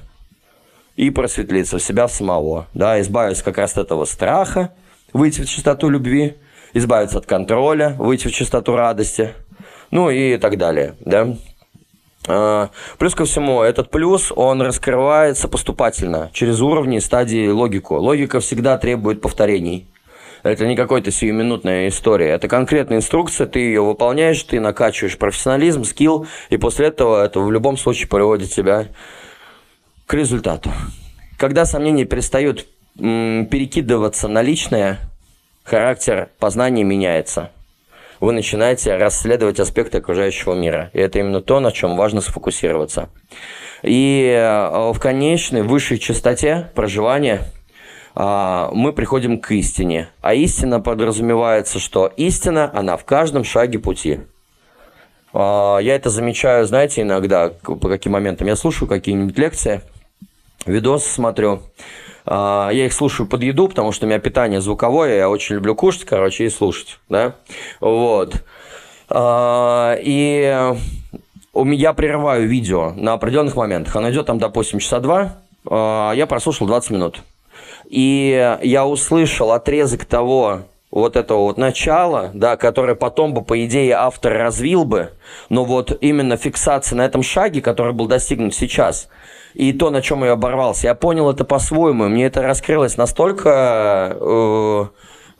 и 0.95 1.09
просветлиться 1.09 1.77
в 1.77 1.83
себя 1.83 2.07
самого, 2.07 2.67
да, 2.73 2.99
избавиться 3.01 3.43
как 3.43 3.57
раз 3.57 3.73
от 3.73 3.85
этого 3.85 4.05
страха, 4.05 4.73
выйти 5.13 5.41
в 5.41 5.49
чистоту 5.49 5.89
любви, 5.89 6.35
избавиться 6.73 7.17
от 7.17 7.25
контроля, 7.25 7.95
выйти 7.97 8.27
в 8.27 8.31
чистоту 8.31 8.75
радости, 8.75 9.33
ну 9.91 10.09
и 10.09 10.37
так 10.37 10.57
далее, 10.57 10.95
да. 11.01 11.35
А, 12.27 12.69
плюс 12.97 13.13
ко 13.13 13.25
всему, 13.25 13.61
этот 13.61 13.91
плюс, 13.91 14.31
он 14.35 14.61
раскрывается 14.61 15.47
поступательно, 15.47 16.29
через 16.33 16.61
уровни 16.61 16.99
стадии 16.99 17.47
логику. 17.49 17.95
Логика 17.95 18.39
всегда 18.39 18.77
требует 18.77 19.21
повторений. 19.21 19.87
Это 20.43 20.67
не 20.67 20.75
какой-то 20.75 21.09
сиюминутная 21.11 21.87
история. 21.87 22.29
Это 22.29 22.47
конкретная 22.47 22.97
инструкция, 22.97 23.47
ты 23.47 23.59
ее 23.59 23.81
выполняешь, 23.81 24.43
ты 24.43 24.59
накачиваешь 24.59 25.17
профессионализм, 25.17 25.83
скилл, 25.83 26.27
и 26.49 26.57
после 26.57 26.87
этого 26.87 27.25
это 27.25 27.39
в 27.39 27.51
любом 27.51 27.77
случае 27.77 28.07
приводит 28.07 28.51
тебя 28.51 28.87
к 30.05 30.13
результату. 30.13 30.71
Когда 31.37 31.65
сомнения 31.65 32.05
перестают 32.05 32.67
перекидываться 32.97 34.27
на 34.27 34.41
личное, 34.41 34.99
характер 35.63 36.29
познания 36.39 36.83
меняется. 36.83 37.51
Вы 38.21 38.31
начинаете 38.31 38.95
расследовать 38.95 39.59
аспекты 39.59 39.97
окружающего 39.97 40.53
мира. 40.53 40.89
И 40.93 40.99
это 40.99 41.19
именно 41.19 41.41
то, 41.41 41.59
на 41.59 41.71
чем 41.71 41.97
важно 41.97 42.21
сфокусироваться. 42.21 43.09
И 43.83 44.33
э, 44.33 44.91
в 44.93 44.97
конечной 44.99 45.63
высшей 45.63 45.99
частоте 45.99 46.71
проживания 46.73 47.41
а, 48.15 48.69
мы 48.71 48.93
приходим 48.93 49.37
к 49.37 49.51
истине. 49.51 50.07
А 50.21 50.33
истина 50.33 50.79
подразумевается, 50.79 51.79
что 51.79 52.07
истина, 52.15 52.71
она 52.73 52.95
в 52.95 53.03
каждом 53.03 53.43
шаге 53.43 53.79
пути. 53.79 54.21
А, 55.33 55.79
я 55.79 55.95
это 55.95 56.09
замечаю, 56.09 56.65
знаете, 56.65 57.01
иногда, 57.01 57.49
по 57.49 57.89
каким 57.89 58.13
моментам. 58.13 58.47
Я 58.47 58.55
слушаю 58.55 58.87
какие-нибудь 58.87 59.37
лекции– 59.37 59.81
видосы 60.65 61.09
смотрю. 61.09 61.61
А, 62.25 62.69
я 62.71 62.85
их 62.85 62.93
слушаю 62.93 63.27
под 63.27 63.43
еду, 63.43 63.67
потому 63.67 63.91
что 63.91 64.05
у 64.05 64.09
меня 64.09 64.19
питание 64.19 64.61
звуковое, 64.61 65.17
я 65.17 65.29
очень 65.29 65.55
люблю 65.55 65.75
кушать, 65.75 66.05
короче, 66.05 66.45
и 66.45 66.49
слушать, 66.49 66.99
да, 67.07 67.35
вот. 67.79 68.43
А, 69.09 69.95
и 69.99 70.73
я 71.53 71.93
прерываю 71.93 72.47
видео 72.47 72.93
на 72.95 73.13
определенных 73.13 73.55
моментах. 73.55 73.95
Оно 73.95 74.09
идет 74.09 74.25
там, 74.25 74.39
допустим, 74.39 74.79
часа 74.79 74.99
два, 74.99 75.37
а, 75.69 76.11
я 76.13 76.25
прослушал 76.25 76.67
20 76.67 76.91
минут. 76.91 77.21
И 77.87 78.57
я 78.63 78.87
услышал 78.87 79.51
отрезок 79.51 80.05
того, 80.05 80.61
вот 80.89 81.15
этого 81.15 81.41
вот 81.41 81.57
начала, 81.57 82.31
да, 82.33 82.57
которое 82.57 82.95
потом 82.95 83.33
бы, 83.33 83.43
по 83.43 83.63
идее, 83.63 83.93
автор 83.93 84.33
развил 84.33 84.85
бы, 84.85 85.11
но 85.49 85.63
вот 85.63 85.95
именно 86.01 86.37
фиксация 86.37 86.97
на 86.97 87.05
этом 87.05 87.21
шаге, 87.21 87.61
который 87.61 87.93
был 87.93 88.07
достигнут 88.07 88.55
сейчас– 88.55 89.07
и 89.55 89.71
то, 89.71 89.89
на 89.89 90.01
чем 90.01 90.23
я 90.23 90.33
оборвался. 90.33 90.87
Я 90.87 90.95
понял 90.95 91.29
это 91.29 91.45
по-своему. 91.45 92.07
Мне 92.09 92.25
это 92.25 92.41
раскрылось 92.41 92.97
настолько 92.97 94.17
э, 94.19 94.85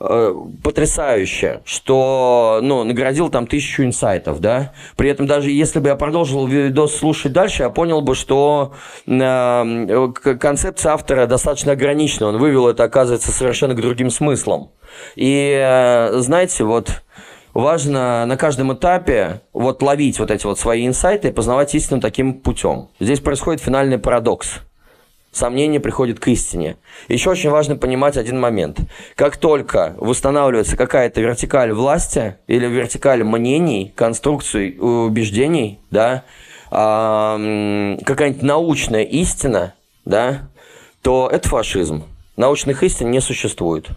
э, 0.00 0.34
потрясающе, 0.64 1.60
что, 1.66 2.60
ну, 2.62 2.82
наградил 2.84 3.28
там 3.28 3.46
тысячу 3.46 3.84
инсайтов, 3.84 4.40
да. 4.40 4.72
При 4.96 5.10
этом 5.10 5.26
даже 5.26 5.50
если 5.50 5.80
бы 5.80 5.88
я 5.88 5.96
продолжил 5.96 6.46
видос 6.46 6.96
слушать 6.96 7.32
дальше, 7.32 7.64
я 7.64 7.70
понял 7.70 8.00
бы, 8.00 8.14
что 8.14 8.72
э, 9.06 10.12
концепция 10.40 10.92
автора 10.92 11.26
достаточно 11.26 11.72
ограничена. 11.72 12.28
Он 12.28 12.38
вывел 12.38 12.68
это, 12.68 12.84
оказывается, 12.84 13.30
совершенно 13.32 13.74
к 13.74 13.80
другим 13.80 14.08
смыслам. 14.08 14.70
И, 15.14 15.54
э, 15.62 16.18
знаете, 16.20 16.64
вот 16.64 17.02
важно 17.56 18.26
на 18.26 18.36
каждом 18.36 18.74
этапе 18.74 19.40
вот 19.52 19.82
ловить 19.82 20.18
вот 20.18 20.30
эти 20.30 20.46
вот 20.46 20.58
свои 20.58 20.86
инсайты 20.86 21.28
и 21.28 21.32
познавать 21.32 21.74
истину 21.74 22.00
таким 22.00 22.34
путем. 22.34 22.88
Здесь 23.00 23.20
происходит 23.20 23.62
финальный 23.62 23.98
парадокс. 23.98 24.60
сомнение 25.36 25.80
приходит 25.80 26.18
к 26.18 26.28
истине. 26.28 26.76
Еще 27.08 27.30
очень 27.30 27.50
важно 27.50 27.76
понимать 27.76 28.16
один 28.16 28.40
момент. 28.40 28.80
Как 29.14 29.36
только 29.36 29.94
восстанавливается 29.98 30.76
какая-то 30.76 31.20
вертикаль 31.20 31.72
власти 31.72 32.36
или 32.46 32.66
вертикаль 32.66 33.22
мнений, 33.22 33.92
конструкций, 33.94 34.76
убеждений, 34.78 35.78
да, 35.90 36.24
какая-нибудь 36.70 38.42
научная 38.42 39.02
истина, 39.02 39.74
да, 40.04 40.48
то 41.02 41.28
это 41.30 41.48
фашизм. 41.48 42.04
Научных 42.36 42.82
истин 42.82 43.10
не 43.10 43.20
существует. 43.20 43.88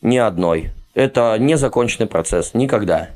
Ни 0.00 0.16
одной. 0.16 0.70
Это 0.98 1.36
незаконченный 1.38 2.08
процесс. 2.08 2.54
Никогда. 2.54 3.10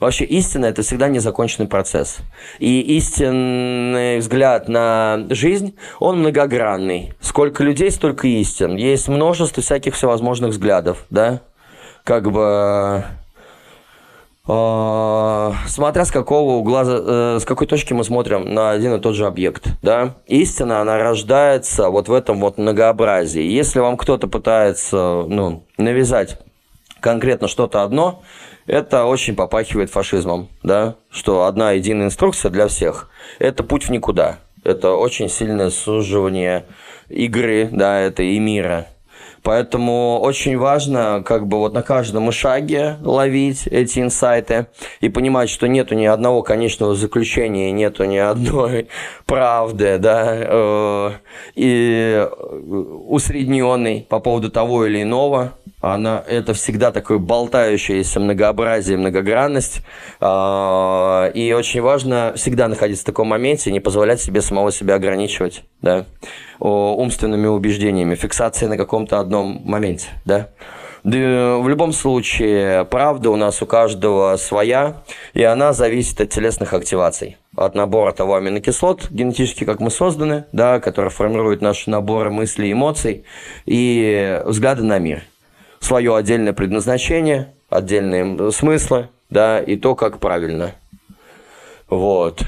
Вообще 0.00 0.26
истина– 0.26 0.66
это 0.66 0.82
всегда 0.82 1.08
незаконченный 1.08 1.66
процесс. 1.66 2.18
И 2.58 2.82
истинный 2.98 4.18
взгляд 4.18 4.68
на 4.68 5.24
жизнь, 5.30 5.74
он 5.98 6.18
многогранный. 6.18 7.14
Сколько 7.22 7.64
людей, 7.64 7.90
столько 7.90 8.28
истин. 8.28 8.76
Есть 8.76 9.08
множество 9.08 9.62
всяких 9.62 9.94
всевозможных 9.94 10.50
взглядов, 10.50 11.06
да? 11.08 11.40
Как 12.04 12.30
бы 12.30 13.02
а, 14.46 15.54
смотря 15.68 16.04
с 16.04 16.10
какого 16.10 16.56
угла, 16.56 16.82
э, 16.84 17.38
с 17.40 17.46
какой 17.46 17.66
точки 17.66 17.94
мы 17.94 18.04
смотрим 18.04 18.52
на 18.52 18.72
один 18.72 18.92
и 18.92 19.00
тот 19.00 19.14
же 19.14 19.24
объект, 19.24 19.68
да, 19.80 20.16
истина, 20.26 20.82
она 20.82 20.98
рождается 20.98 21.88
вот 21.88 22.08
в 22.08 22.12
этом 22.12 22.40
вот 22.40 22.58
многообразии. 22.58 23.42
Если 23.42 23.78
вам 23.78 23.96
кто-то 23.96 24.26
пытается, 24.26 25.24
ну, 25.26 25.64
навязать 25.78 26.38
конкретно 27.02 27.48
что-то 27.48 27.82
одно, 27.82 28.22
это 28.66 29.04
очень 29.04 29.34
попахивает 29.34 29.90
фашизмом, 29.90 30.48
да, 30.62 30.94
что 31.10 31.44
одна 31.44 31.72
единая 31.72 32.06
инструкция 32.06 32.50
для 32.50 32.68
всех. 32.68 33.10
Это 33.38 33.64
путь 33.64 33.84
в 33.84 33.90
никуда. 33.90 34.38
Это 34.64 34.92
очень 34.92 35.28
сильное 35.28 35.70
суживание 35.70 36.64
игры, 37.08 37.68
да, 37.70 37.98
это 37.98 38.22
и 38.22 38.38
мира. 38.38 38.86
Поэтому 39.42 40.20
очень 40.20 40.56
важно 40.56 41.22
как 41.26 41.48
бы 41.48 41.58
вот 41.58 41.72
на 41.72 41.82
каждом 41.82 42.30
шаге 42.30 42.96
ловить 43.02 43.66
эти 43.66 43.98
инсайты 43.98 44.68
и 45.00 45.08
понимать, 45.08 45.50
что 45.50 45.66
нету 45.66 45.96
ни 45.96 46.06
одного 46.06 46.42
конечного 46.42 46.94
заключения, 46.94 47.72
нету 47.72 48.04
ни 48.04 48.18
одной 48.18 48.88
правды, 49.26 49.98
да, 49.98 50.34
э, 50.36 51.10
и 51.56 52.28
усредненный 53.08 54.06
по 54.08 54.20
поводу 54.20 54.48
того 54.48 54.86
или 54.86 55.02
иного 55.02 55.54
она, 55.82 56.22
это 56.28 56.54
всегда 56.54 56.92
такое 56.92 57.18
болтающееся 57.18 58.20
многообразие, 58.20 58.96
многогранность. 58.96 59.80
А, 60.20 61.28
и 61.34 61.52
очень 61.52 61.82
важно 61.82 62.32
всегда 62.36 62.68
находиться 62.68 63.02
в 63.02 63.06
таком 63.06 63.28
моменте 63.28 63.72
не 63.72 63.80
позволять 63.80 64.20
себе 64.20 64.42
самого 64.42 64.70
себя 64.70 64.94
ограничивать 64.94 65.64
да, 65.82 66.06
умственными 66.60 67.48
убеждениями, 67.48 68.14
фиксацией 68.14 68.70
на 68.70 68.76
каком-то 68.76 69.18
одном 69.18 69.60
моменте. 69.64 70.08
Да. 70.24 70.50
В 71.02 71.68
любом 71.68 71.92
случае, 71.92 72.84
правда 72.84 73.30
у 73.30 73.36
нас 73.36 73.60
у 73.60 73.66
каждого 73.66 74.36
своя, 74.36 75.02
и 75.34 75.42
она 75.42 75.72
зависит 75.72 76.20
от 76.20 76.30
телесных 76.30 76.74
активаций 76.74 77.38
от 77.56 77.74
набора 77.74 78.12
того 78.12 78.36
аминокислот, 78.36 79.10
генетически 79.10 79.64
как 79.64 79.80
мы 79.80 79.90
созданы, 79.90 80.44
да, 80.52 80.78
которые 80.78 81.10
формируют 81.10 81.60
наши 81.60 81.90
наборы 81.90 82.30
мыслей, 82.30 82.70
эмоций 82.70 83.24
и 83.66 84.40
взгляды 84.44 84.84
на 84.84 85.00
мир 85.00 85.24
свое 85.82 86.16
отдельное 86.16 86.52
предназначение, 86.52 87.52
отдельные 87.68 88.52
смыслы, 88.52 89.08
да, 89.28 89.60
и 89.60 89.76
то, 89.76 89.94
как 89.94 90.18
правильно. 90.18 90.72
Вот. 91.88 92.42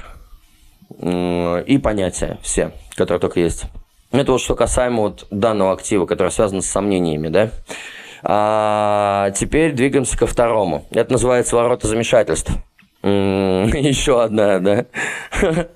И 0.98 1.80
понятия 1.82 2.38
все, 2.42 2.72
которые 2.94 3.20
только 3.20 3.40
есть. 3.40 3.64
Это 4.12 4.32
вот 4.32 4.40
что 4.40 4.54
касаемо 4.54 5.02
вот 5.02 5.26
данного 5.30 5.72
актива, 5.72 6.06
который 6.06 6.30
связан 6.30 6.62
с 6.62 6.66
сомнениями, 6.66 7.28
да. 7.28 7.50
А 8.22 9.32
теперь 9.32 9.72
двигаемся 9.72 10.16
ко 10.16 10.26
второму. 10.26 10.86
Это 10.92 11.12
называется 11.12 11.56
ворота 11.56 11.88
замешательств. 11.88 12.52
Еще 13.02 14.22
одна, 14.22 14.60
да 14.60 14.86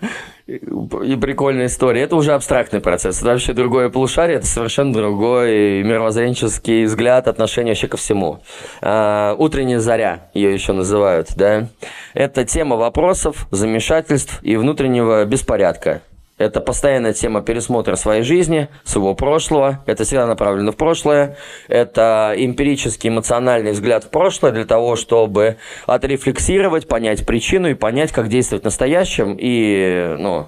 и 0.48 1.16
прикольная 1.16 1.66
история. 1.66 2.02
Это 2.02 2.16
уже 2.16 2.32
абстрактный 2.32 2.80
процесс. 2.80 3.20
Это 3.20 3.32
вообще 3.32 3.52
другое 3.52 3.90
полушарие, 3.90 4.38
это 4.38 4.46
совершенно 4.46 4.94
другой 4.94 5.82
мировоззренческий 5.82 6.84
взгляд, 6.84 7.28
отношение 7.28 7.72
вообще 7.72 7.86
ко 7.86 7.98
всему. 7.98 8.40
А, 8.80 9.34
утренняя 9.38 9.78
заря, 9.78 10.30
ее 10.32 10.54
еще 10.54 10.72
называют, 10.72 11.28
да. 11.36 11.68
Это 12.14 12.46
тема 12.46 12.76
вопросов, 12.76 13.46
замешательств 13.50 14.40
и 14.42 14.56
внутреннего 14.56 15.24
беспорядка. 15.26 16.00
Это 16.38 16.60
постоянная 16.60 17.12
тема 17.12 17.42
пересмотра 17.42 17.96
своей 17.96 18.22
жизни, 18.22 18.68
своего 18.84 19.14
прошлого. 19.14 19.82
Это 19.86 20.04
всегда 20.04 20.26
направлено 20.26 20.72
в 20.72 20.76
прошлое. 20.76 21.36
Это 21.66 22.32
эмпирический 22.36 23.10
эмоциональный 23.10 23.72
взгляд 23.72 24.04
в 24.04 24.10
прошлое 24.10 24.52
для 24.52 24.64
того, 24.64 24.96
чтобы 24.96 25.56
отрефлексировать, 25.86 26.86
понять 26.86 27.26
причину 27.26 27.68
и 27.68 27.74
понять, 27.74 28.12
как 28.12 28.28
действовать 28.28 28.62
в 28.62 28.66
настоящем 28.66 29.36
и, 29.38 30.14
ну, 30.18 30.46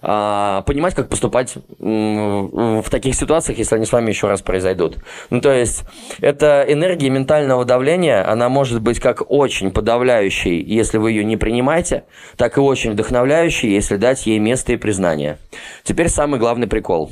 понимать, 0.00 0.94
как 0.94 1.08
поступать 1.08 1.54
в 1.78 2.84
таких 2.90 3.14
ситуациях, 3.14 3.58
если 3.58 3.76
они 3.76 3.86
с 3.86 3.92
вами 3.92 4.10
еще 4.10 4.28
раз 4.28 4.42
произойдут. 4.42 4.96
Ну, 5.30 5.40
то 5.40 5.52
есть, 5.52 5.82
это 6.20 6.64
энергия 6.66 7.10
ментального 7.10 7.64
давления, 7.64 8.28
она 8.30 8.48
может 8.48 8.80
быть 8.80 9.00
как 9.00 9.30
очень 9.30 9.70
подавляющей, 9.70 10.62
если 10.62 10.98
вы 10.98 11.12
ее 11.12 11.24
не 11.24 11.36
принимаете, 11.36 12.04
так 12.36 12.56
и 12.56 12.60
очень 12.60 12.92
вдохновляющей, 12.92 13.70
если 13.70 13.96
дать 13.96 14.26
ей 14.26 14.38
место 14.38 14.72
и 14.72 14.76
признание. 14.76 15.38
Теперь 15.84 16.08
самый 16.08 16.38
главный 16.38 16.66
прикол 16.66 17.10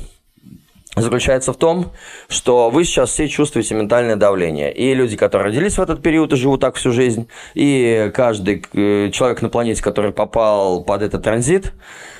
заключается 0.95 1.53
в 1.53 1.57
том, 1.57 1.91
что 2.27 2.69
вы 2.69 2.83
сейчас 2.83 3.11
все 3.11 3.27
чувствуете 3.27 3.75
ментальное 3.75 4.15
давление. 4.15 4.73
И 4.73 4.93
люди, 4.93 5.15
которые 5.15 5.47
родились 5.47 5.77
в 5.77 5.81
этот 5.81 6.01
период 6.01 6.33
и 6.33 6.35
живут 6.35 6.61
так 6.61 6.75
всю 6.75 6.91
жизнь, 6.91 7.27
и 7.53 8.11
каждый 8.13 8.65
э, 8.73 9.09
человек 9.11 9.41
на 9.41 9.49
планете, 9.49 9.83
который 9.83 10.11
попал 10.11 10.83
под 10.83 11.01
этот 11.01 11.23
транзит, 11.23 11.73
а, 11.73 12.18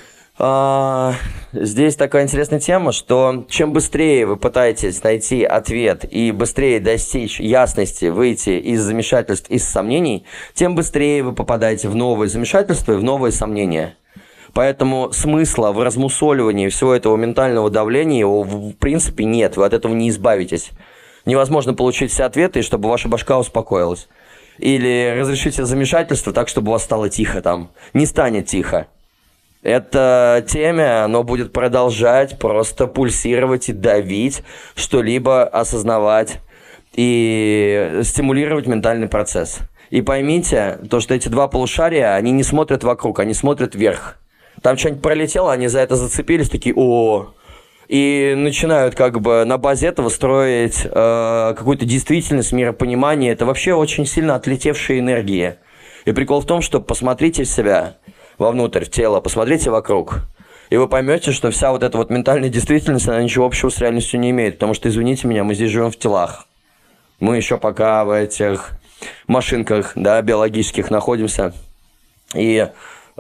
здесь 1.52 1.98
такая 1.98 2.24
интересная 2.24 2.62
тема, 2.62 2.94
что 2.94 3.46
чем 3.50 3.74
быстрее 3.74 4.26
вы 4.26 4.38
пытаетесь 4.38 5.04
найти 5.04 5.44
ответ 5.44 6.06
и 6.10 6.32
быстрее 6.32 6.80
достичь 6.80 7.42
ясности, 7.42 8.06
выйти 8.06 8.52
из 8.52 8.82
замешательств, 8.82 9.50
из 9.50 9.68
сомнений, 9.68 10.26
тем 10.54 10.76
быстрее 10.76 11.24
вы 11.24 11.34
попадаете 11.34 11.90
в 11.90 11.96
новые 11.96 12.30
замешательства 12.30 12.94
и 12.94 12.96
в 12.96 13.04
новые 13.04 13.34
сомнения. 13.34 13.98
Поэтому 14.54 15.12
смысла 15.12 15.74
в 15.74 15.84
размусоливании 15.84 16.70
всего 16.70 16.94
этого 16.94 17.18
ментального 17.18 17.70
давления 17.70 18.20
его 18.20 18.44
в 18.44 18.74
принципе 18.76 19.26
нет, 19.26 19.58
вы 19.58 19.66
от 19.66 19.74
этого 19.74 19.94
не 19.94 20.10
избавитесь. 20.10 20.72
Невозможно 21.26 21.74
получить 21.74 22.12
все 22.12 22.24
ответы, 22.24 22.62
чтобы 22.62 22.88
ваша 22.88 23.10
башка 23.10 23.38
успокоилась. 23.38 24.08
Или 24.58 25.16
разрешите 25.20 25.66
замешательство 25.66 26.32
так, 26.32 26.48
чтобы 26.48 26.70
у 26.70 26.72
вас 26.72 26.84
стало 26.84 27.10
тихо 27.10 27.42
там. 27.42 27.72
Не 27.94 28.06
станет 28.06 28.48
тихо 28.48 28.88
это 29.62 30.46
теме, 30.48 31.04
оно 31.04 31.24
будет 31.24 31.52
продолжать 31.52 32.40
просто 32.40 32.88
пульсировать 32.88 33.70
и 33.70 33.74
давить, 33.74 34.44
что-либо 34.76 35.44
осознавать 35.44 36.40
и 36.96 38.00
стимулировать 38.04 38.68
ментальный 38.68 39.08
процесс. 39.08 39.60
И 39.90 40.02
поймите, 40.02 40.80
то, 40.90 41.00
что 41.00 41.14
эти 41.14 41.28
два 41.30 41.48
полушария, 41.48 42.16
они 42.16 42.32
не 42.32 42.44
смотрят 42.44 42.84
вокруг, 42.84 43.20
они 43.20 43.34
смотрят 43.34 43.76
вверх. 43.76 44.18
Там 44.62 44.78
что-нибудь 44.78 45.02
пролетело, 45.02 45.52
они 45.52 45.68
за 45.68 45.80
это 45.80 45.96
зацепились, 45.96 46.50
такие, 46.50 46.76
о, 46.76 47.34
и 47.88 48.36
начинают 48.38 48.96
как 48.96 49.20
бы 49.20 49.44
на 49.46 49.58
базе 49.58 49.88
этого 49.88 50.10
строить 50.10 50.86
э, 50.86 51.54
какую-то 51.58 51.86
действительность, 51.86 52.52
миропонимание. 52.52 53.32
Это 53.32 53.46
вообще 53.46 53.74
очень 53.74 54.06
сильно 54.06 54.36
отлетевшие 54.36 55.00
энергии. 55.00 55.56
И 56.06 56.12
прикол 56.12 56.42
в 56.42 56.46
том, 56.46 56.62
что 56.62 56.80
посмотрите 56.80 57.44
себя– 57.44 57.98
вовнутрь, 58.40 58.86
в 58.86 58.90
тело, 58.90 59.20
посмотрите 59.20 59.70
вокруг. 59.70 60.22
И 60.70 60.78
вы 60.78 60.88
поймете, 60.88 61.32
что 61.32 61.52
вся 61.52 61.72
вот 61.72 61.84
эта 61.84 61.98
вот 61.98 62.10
ментальная 62.10 62.50
действительность, 62.50 63.08
она 63.08 63.22
ничего 63.22 63.46
общего 63.46 63.70
с 63.70 63.80
реальностью 63.80 64.20
не 64.20 64.32
имеет. 64.32 64.56
Потому 64.56 64.74
что, 64.74 64.90
извините 64.90 65.28
меня, 65.28 65.44
мы 65.44 65.56
здесь 65.56 65.72
живем 65.72 65.92
в 65.92 65.98
телах. 65.98 66.46
Мы 67.20 67.38
еще 67.38 67.58
пока 67.58 68.06
в 68.06 68.12
этих 68.12 68.72
машинках, 69.28 69.94
да, 69.96 70.22
биологических 70.22 70.90
находимся. 70.90 71.54
И 72.34 72.68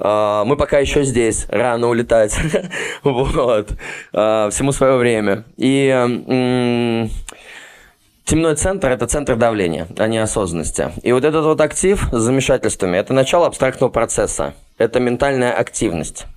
Uh, 0.02 0.46
мы 0.46 0.56
пока 0.56 0.80
еще 0.80 1.04
здесь, 1.04 1.46
рано 1.50 1.90
улетать. 1.90 2.34
вот. 3.04 3.74
Uh, 4.14 4.50
всему 4.50 4.72
свое 4.72 4.96
время. 4.96 5.44
И 5.58 5.90
Темной 8.30 8.54
центр– 8.54 8.90
это 8.92 9.08
центр 9.08 9.36
давления, 9.38 9.88
а 9.98 10.06
не 10.06 10.20
осознанности. 10.20 10.92
И 11.02 11.12
вот 11.12 11.26
этот 11.26 11.46
вот 11.46 11.60
актив 11.62 12.10
с 12.12 12.16
замешательствами– 12.16 12.96
это 13.00 13.12
начало 13.12 13.48
абстрактного 13.48 13.90
процесса. 13.90 14.54
Это 14.78 15.00
ментальная 15.00 15.52
активность. 15.52 16.28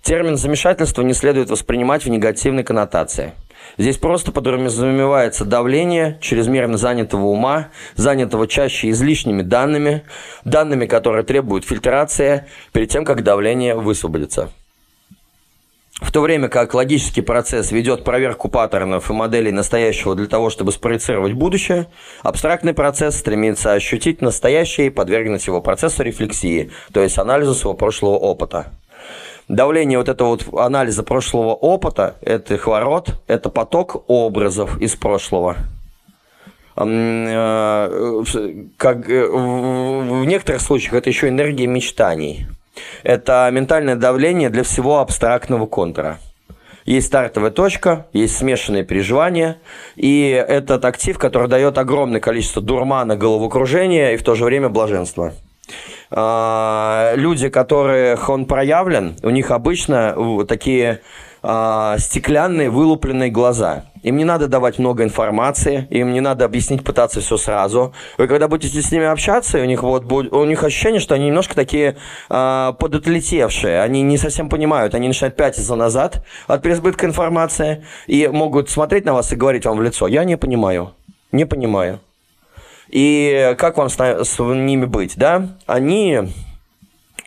Термин 0.00 0.38
замешательства 0.38 1.02
не 1.02 1.12
следует 1.12 1.50
воспринимать 1.50 2.06
в 2.06 2.08
негативной 2.08 2.64
коннотации. 2.64 3.32
Здесь 3.76 3.98
просто 3.98 4.32
подразумевается 4.32 5.44
давление 5.44 6.16
чрезмерно 6.22 6.78
занятого 6.78 7.26
ума, 7.26 7.68
занятого 7.96 8.48
чаще 8.48 8.88
излишними 8.88 9.42
данными, 9.42 10.04
данными, 10.46 10.86
которые 10.86 11.22
требуют 11.22 11.66
фильтрации 11.66 12.46
перед 12.72 12.88
тем, 12.88 13.04
как 13.04 13.22
давление 13.22 13.74
высвободится. 13.74 14.50
В 16.02 16.10
то 16.10 16.20
время 16.20 16.48
как 16.48 16.74
логический 16.74 17.22
процесс 17.22 17.72
ведет 17.72 18.04
проверку 18.04 18.48
паттернов 18.48 19.08
и 19.08 19.12
моделей 19.14 19.52
настоящего 19.52 20.14
для 20.14 20.26
того, 20.26 20.50
чтобы 20.50 20.72
спроецировать 20.72 21.32
будущее, 21.32 21.86
абстрактный 22.22 22.74
процесс 22.74 23.16
стремится 23.16 23.72
ощутить 23.72 24.20
настоящее 24.20 24.88
и 24.88 24.90
подвергнуть 24.90 25.46
его 25.46 25.62
процессу 25.62 26.02
рефлексии, 26.02 26.70
то 26.92 27.00
есть 27.00 27.18
анализу 27.18 27.54
своего 27.54 27.74
прошлого 27.74 28.16
опыта. 28.16 28.72
Давление 29.48 29.98
вот 29.98 30.08
этого 30.08 30.28
вот 30.28 30.46
анализа 30.58 31.02
прошлого 31.02 31.54
опыта, 31.54 32.16
это 32.20 32.58
ворот, 32.66 33.22
это 33.26 33.48
поток 33.48 34.04
образов 34.08 34.80
из 34.80 34.94
прошлого– 34.96 35.56
Э, 36.74 38.24
как 38.78 39.08
э, 39.10 39.26
в 39.26 40.24
некоторых 40.24 40.62
случаях 40.62 40.94
это 40.94 41.10
еще 41.10 41.28
энергия 41.28 41.66
мечтаний. 41.66 42.46
Это 43.02 43.48
ментальное 43.52 43.96
давление 43.96 44.50
для 44.50 44.62
всего 44.62 45.00
абстрактного 45.00 45.66
контура. 45.66 46.18
Есть 46.84 47.08
стартовая 47.08 47.50
точка, 47.50 48.06
есть 48.12 48.36
смешанные 48.36 48.82
переживания, 48.82 49.58
и 49.94 50.30
этот 50.30 50.84
актив, 50.84 51.16
который 51.16 51.48
дает 51.48 51.78
огромное 51.78 52.20
количество 52.20 52.60
дурмана, 52.60 53.16
головокружения 53.16 54.12
и 54.12 54.16
в 54.16 54.24
то 54.24 54.34
же 54.34 54.44
время 54.44 54.68
блаженства. 54.68 55.32
А, 56.10 57.14
люди, 57.14 57.48
которых 57.48 58.28
он 58.28 58.46
проявлен, 58.46 59.16
у 59.22 59.30
них 59.30 59.50
обычно 59.50 60.44
такие 60.46 61.00
а, 61.42 61.98
стеклянные 61.98 62.70
вылупленные 62.70 63.30
глаза. 63.30 63.84
Им 64.02 64.16
не 64.16 64.24
надо 64.24 64.48
давать 64.48 64.78
много 64.78 65.04
информации, 65.04 65.86
им 65.90 66.12
не 66.12 66.20
надо 66.20 66.44
объяснить, 66.44 66.84
пытаться 66.84 67.20
все 67.20 67.36
сразу. 67.36 67.94
Вы 68.18 68.28
когда 68.28 68.48
будете 68.48 68.80
с 68.80 68.90
ними 68.90 69.06
общаться, 69.06 69.58
у 69.58 69.64
них 69.64 69.82
вот 69.82 70.04
будет, 70.04 70.32
у 70.32 70.44
них 70.44 70.62
ощущение, 70.64 71.00
что 71.00 71.14
они 71.14 71.26
немножко 71.26 71.54
такие 71.54 71.96
э, 72.28 72.72
подотлетевшие, 72.78 73.80
они 73.80 74.02
не 74.02 74.18
совсем 74.18 74.48
понимают, 74.48 74.94
они 74.94 75.08
начинают 75.08 75.36
пятиться 75.36 75.76
назад 75.76 76.24
от 76.46 76.62
переизбытка 76.62 77.06
информации 77.06 77.84
и 78.06 78.28
могут 78.28 78.70
смотреть 78.70 79.04
на 79.04 79.12
вас 79.12 79.32
и 79.32 79.36
говорить 79.36 79.66
вам 79.66 79.78
в 79.78 79.82
лицо: 79.82 80.08
"Я 80.08 80.24
не 80.24 80.36
понимаю, 80.36 80.94
не 81.30 81.44
понимаю". 81.44 82.00
И 82.88 83.54
как 83.58 83.78
вам 83.78 83.88
с, 83.88 83.96
с 83.96 84.38
ними 84.38 84.84
быть, 84.84 85.16
да? 85.16 85.56
Они 85.66 86.20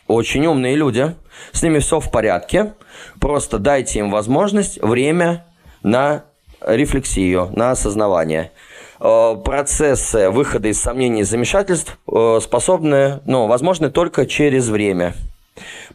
очень 0.06 0.46
умные 0.46 0.76
люди, 0.76 1.14
с 1.52 1.62
ними 1.62 1.78
все 1.78 2.00
в 2.00 2.10
порядке. 2.10 2.74
Просто 3.20 3.58
дайте 3.58 3.98
им 4.00 4.10
возможность, 4.10 4.80
время 4.82 5.46
на 5.82 6.24
рефлексию, 6.60 7.50
на 7.54 7.72
осознавание. 7.72 8.52
Э, 9.00 9.36
процессы 9.44 10.30
выхода 10.30 10.68
из 10.68 10.80
сомнений 10.80 11.20
и 11.20 11.24
замешательств 11.24 11.98
э, 12.10 12.38
способны, 12.42 13.20
ну, 13.26 13.46
возможны 13.46 13.90
только 13.90 14.26
через 14.26 14.68
время. 14.68 15.14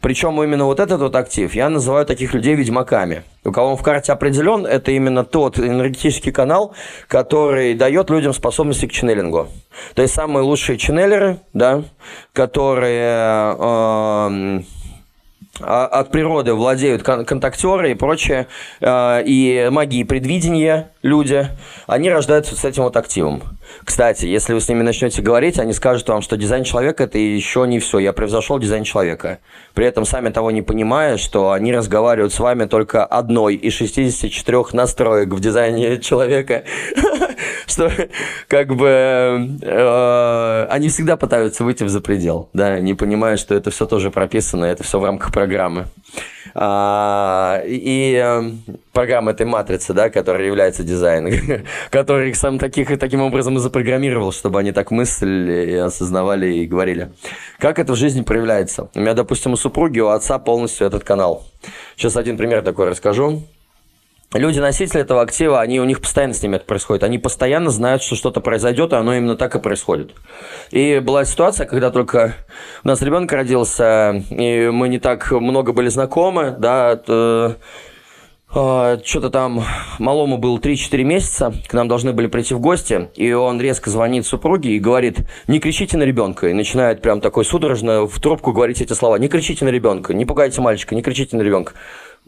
Причем 0.00 0.42
именно 0.42 0.64
вот 0.64 0.80
этот 0.80 1.00
вот 1.00 1.14
актив, 1.14 1.54
я 1.54 1.68
называю 1.68 2.04
таких 2.04 2.34
людей 2.34 2.54
ведьмаками. 2.54 3.22
У 3.44 3.52
кого 3.52 3.70
он 3.70 3.76
в 3.76 3.82
карте 3.82 4.12
определен, 4.12 4.66
это 4.66 4.90
именно 4.90 5.24
тот 5.24 5.58
энергетический 5.58 6.32
канал, 6.32 6.74
который 7.06 7.74
дает 7.74 8.10
людям 8.10 8.32
способности 8.32 8.86
к 8.86 8.92
ченнелингу. 8.92 9.48
То 9.94 10.02
есть 10.02 10.14
самые 10.14 10.42
лучшие 10.42 10.78
ченнелеры, 10.78 11.38
да, 11.52 11.84
которые... 12.32 13.56
Э, 13.58 14.62
от 15.60 16.10
природы 16.10 16.54
владеют 16.54 17.02
контактеры 17.02 17.92
и 17.92 17.94
прочее, 17.94 18.46
э, 18.80 19.22
и 19.24 19.68
магии 19.70 20.02
предвидения 20.04 20.91
люди, 21.02 21.48
они 21.86 22.10
рождаются 22.10 22.56
с 22.56 22.64
этим 22.64 22.84
вот 22.84 22.96
активом. 22.96 23.42
Кстати, 23.84 24.26
если 24.26 24.54
вы 24.54 24.60
с 24.60 24.68
ними 24.68 24.82
начнете 24.82 25.22
говорить, 25.22 25.58
они 25.58 25.72
скажут 25.72 26.08
вам, 26.08 26.22
что 26.22 26.36
дизайн 26.36 26.64
человека– 26.64 27.04
это 27.04 27.18
еще 27.18 27.66
не 27.66 27.78
все, 27.78 27.98
я 27.98 28.12
превзошел 28.12 28.58
дизайн 28.58 28.84
человека. 28.84 29.38
При 29.74 29.86
этом 29.86 30.04
сами 30.04 30.30
того 30.30 30.50
не 30.50 30.62
понимая, 30.62 31.16
что 31.16 31.52
они 31.52 31.72
разговаривают 31.72 32.32
с 32.32 32.38
вами 32.38 32.66
только 32.66 33.04
одной 33.04 33.54
из 33.54 33.74
64 33.74 34.64
настроек 34.72 35.30
в 35.30 35.40
дизайне 35.40 35.98
человека. 36.00 36.64
Что 37.66 37.90
как 38.48 38.74
бы 38.74 39.58
э, 39.62 40.66
они 40.68 40.88
всегда 40.88 41.16
пытаются 41.16 41.64
выйти 41.64 41.84
в 41.84 41.88
запредел, 41.88 42.48
да, 42.52 42.78
не 42.80 42.94
понимая, 42.94 43.36
что 43.36 43.54
это 43.54 43.70
все 43.70 43.86
тоже 43.86 44.10
прописано, 44.10 44.64
это 44.64 44.82
все 44.82 44.98
в 44.98 45.04
рамках 45.04 45.32
программы. 45.32 45.86
А, 46.54 47.62
и 47.64 48.20
э, 48.22 48.50
программа 48.92 49.30
этой 49.30 49.46
матрицы, 49.46 49.94
да, 49.94 50.10
которая 50.10 50.46
является 50.46 50.82
дизайн, 50.92 51.64
который 51.90 52.30
их 52.30 52.36
сам 52.36 52.58
таких 52.58 52.90
и 52.90 52.96
таким 52.96 53.20
образом 53.22 53.56
и 53.56 53.60
запрограммировал, 53.60 54.32
чтобы 54.32 54.58
они 54.58 54.72
так 54.72 54.90
мыслили 54.90 55.72
и 55.72 55.74
осознавали 55.74 56.54
и 56.54 56.66
говорили. 56.66 57.12
Как 57.58 57.78
это 57.78 57.92
в 57.92 57.96
жизни 57.96 58.22
проявляется? 58.22 58.88
У 58.94 59.00
меня, 59.00 59.14
допустим, 59.14 59.52
у 59.52 59.56
супруги, 59.56 60.00
у 60.00 60.08
отца 60.08 60.38
полностью 60.38 60.86
этот 60.86 61.04
канал. 61.04 61.44
Сейчас 61.96 62.16
один 62.16 62.36
пример 62.36 62.62
такой 62.62 62.88
расскажу 62.88 63.42
люди-носители 64.38 65.00
этого 65.00 65.22
актива, 65.22 65.60
они, 65.60 65.80
у 65.80 65.84
них 65.84 66.00
постоянно 66.00 66.34
с 66.34 66.42
ними 66.42 66.56
это 66.56 66.64
происходит. 66.64 67.04
Они 67.04 67.18
постоянно 67.18 67.70
знают, 67.70 68.02
что 68.02 68.16
что-то 68.16 68.40
произойдет, 68.40 68.92
и 68.92 68.96
оно 68.96 69.14
именно 69.14 69.36
так 69.36 69.54
и 69.54 69.58
происходит. 69.60 70.12
И 70.70 71.00
была 71.00 71.24
ситуация, 71.24 71.66
когда 71.66 71.90
только 71.90 72.34
у 72.84 72.88
нас 72.88 73.02
ребенок 73.02 73.30
родился, 73.32 74.24
и 74.30 74.70
мы 74.72 74.88
не 74.88 74.98
так 74.98 75.30
много 75.30 75.72
были 75.72 75.88
знакомы, 75.88 76.54
да, 76.58 76.96
то, 76.96 77.56
что-то 78.52 79.30
там 79.30 79.64
малому 79.98 80.36
было 80.38 80.58
3-4 80.58 81.02
месяца, 81.04 81.54
к 81.66 81.72
нам 81.72 81.88
должны 81.88 82.12
были 82.12 82.26
прийти 82.26 82.54
в 82.54 82.60
гости, 82.60 83.08
и 83.16 83.32
он 83.32 83.60
резко 83.60 83.88
звонит 83.88 84.26
супруге 84.26 84.72
и 84.72 84.78
говорит, 84.78 85.20
не 85.48 85.58
кричите 85.58 85.96
на 85.96 86.02
ребенка, 86.02 86.48
и 86.48 86.52
начинает 86.52 87.00
прям 87.00 87.20
такой 87.20 87.44
судорожно 87.44 88.06
в 88.06 88.20
трубку 88.20 88.52
говорить 88.52 88.82
эти 88.82 88.92
слова, 88.92 89.16
не 89.16 89.28
кричите 89.28 89.64
на 89.64 89.70
ребенка, 89.70 90.12
не 90.12 90.26
пугайте 90.26 90.60
мальчика, 90.60 90.94
не 90.94 91.02
кричите 91.02 91.36
на 91.36 91.42
ребенка 91.42 91.72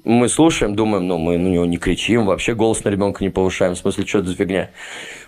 мы 0.03 0.29
слушаем, 0.29 0.75
думаем, 0.75 1.07
ну, 1.07 1.19
мы 1.19 1.39
на 1.39 1.49
него 1.49 1.65
не 1.65 1.77
кричим, 1.77 2.27
вообще 2.27 2.55
голос 2.55 2.85
на 2.85 2.89
ребенка 2.89 3.23
не 3.23 3.31
повышаем, 3.31 3.75
в 3.75 3.79
смысле, 3.79 4.07
что 4.07 4.19
это 4.19 4.29
за 4.29 4.35
фигня. 4.35 4.71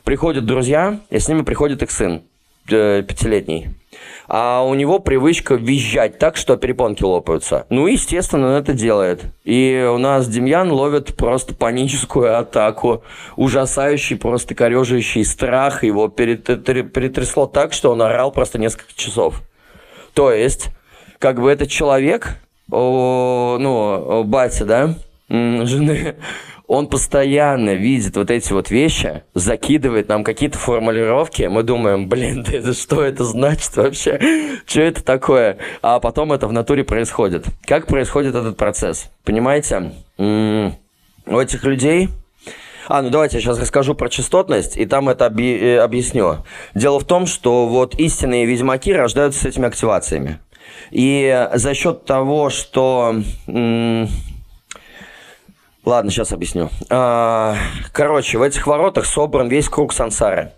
Приходят 0.05 0.45
друзья, 0.45 0.99
и 1.11 1.19
с 1.19 1.29
ними 1.29 1.43
приходит 1.43 1.83
их 1.83 1.91
сын, 1.91 2.23
э, 2.71 3.03
пятилетний. 3.03 3.69
А 4.29 4.62
у 4.62 4.75
него 4.75 4.99
привычка 4.99 5.55
визжать 5.55 6.19
так, 6.19 6.37
что 6.37 6.57
перепонки 6.57 7.03
лопаются. 7.03 7.67
Ну, 7.71 7.87
естественно, 7.87 8.49
он 8.49 8.53
это 8.55 8.73
делает. 8.73 9.25
И 9.45 9.89
у 9.93 9.99
нас 9.99 10.29
Демьян 10.29 10.71
ловит 10.71 11.17
просто 11.17 11.55
паническую 11.55 12.39
атаку, 12.39 13.05
ужасающий, 13.37 14.17
просто 14.17 14.55
корежащий 14.55 15.25
страх. 15.25 15.85
Его 15.85 16.09
перетрясло 16.09 17.47
так, 17.47 17.73
что 17.73 17.93
он 17.93 18.03
орал 18.03 18.33
просто 18.33 18.59
несколько 18.59 18.95
часов. 18.95 19.43
То 20.12 20.33
есть, 20.33 20.71
как 21.19 21.41
бы 21.41 21.51
этот 21.51 21.71
человек 21.71 22.39
ну, 22.69 24.25
батя, 24.25 24.65
да, 24.65 24.95
жены, 25.29 26.17
он 26.66 26.88
постоянно 26.88 27.74
видит 27.74 28.16
вот 28.16 28.31
эти 28.31 28.52
вот 28.52 28.70
вещи, 28.70 29.22
закидывает 29.35 30.09
нам 30.09 30.24
какие-то 30.24 30.59
формулировки, 30.59 31.44
мы 31.44 31.62
думаем, 31.62 32.09
блин, 32.09 32.42
да 32.46 32.52
это 32.57 32.72
что 32.74 33.02
это 33.02 33.24
значит 33.24 33.76
вообще? 33.76 34.18
Что 34.66 34.81
это 34.81 35.05
такое? 35.05 35.59
А 35.83 36.00
потом 36.00 36.33
это 36.33 36.48
в 36.48 36.52
натуре 36.52 36.85
происходит. 36.85 37.46
Как 37.64 37.87
происходит 37.87 38.35
этот 38.35 38.57
процесс? 38.57 39.11
Понимаете? 39.24 39.92
У 40.18 41.38
этих 41.38 41.64
людей 41.64 42.09
а, 42.88 43.02
ну 43.02 43.11
давайте 43.11 43.38
я 43.38 43.40
сейчас 43.42 43.59
расскажу 43.59 43.96
про 43.96 44.09
частотность, 44.09 44.76
и 44.76 44.87
там 44.87 45.09
это 45.09 45.26
оби- 45.26 45.59
э, 45.59 45.79
объясню. 45.81 46.44
Дело 46.72 47.00
в 47.00 47.05
том, 47.05 47.26
что 47.26 47.66
вот 47.66 47.96
истинные 47.96 48.46
ведьмаки 48.46 48.92
рождаются 48.92 49.40
с 49.40 49.44
этими 49.44 49.66
активациями. 49.66 50.38
И 50.92 51.48
за 51.55 51.74
счет 51.74 52.05
того, 52.05 52.48
что... 52.48 53.16
Ладно, 55.87 56.11
сейчас 56.11 56.33
объясню. 56.33 56.68
А, 56.90 57.55
короче, 57.92 58.38
в 58.38 58.42
этих 58.42 58.66
воротах 58.66 59.07
собран 59.07 59.46
весь 59.49 59.68
круг 59.68 59.92
сансары. 59.92 60.51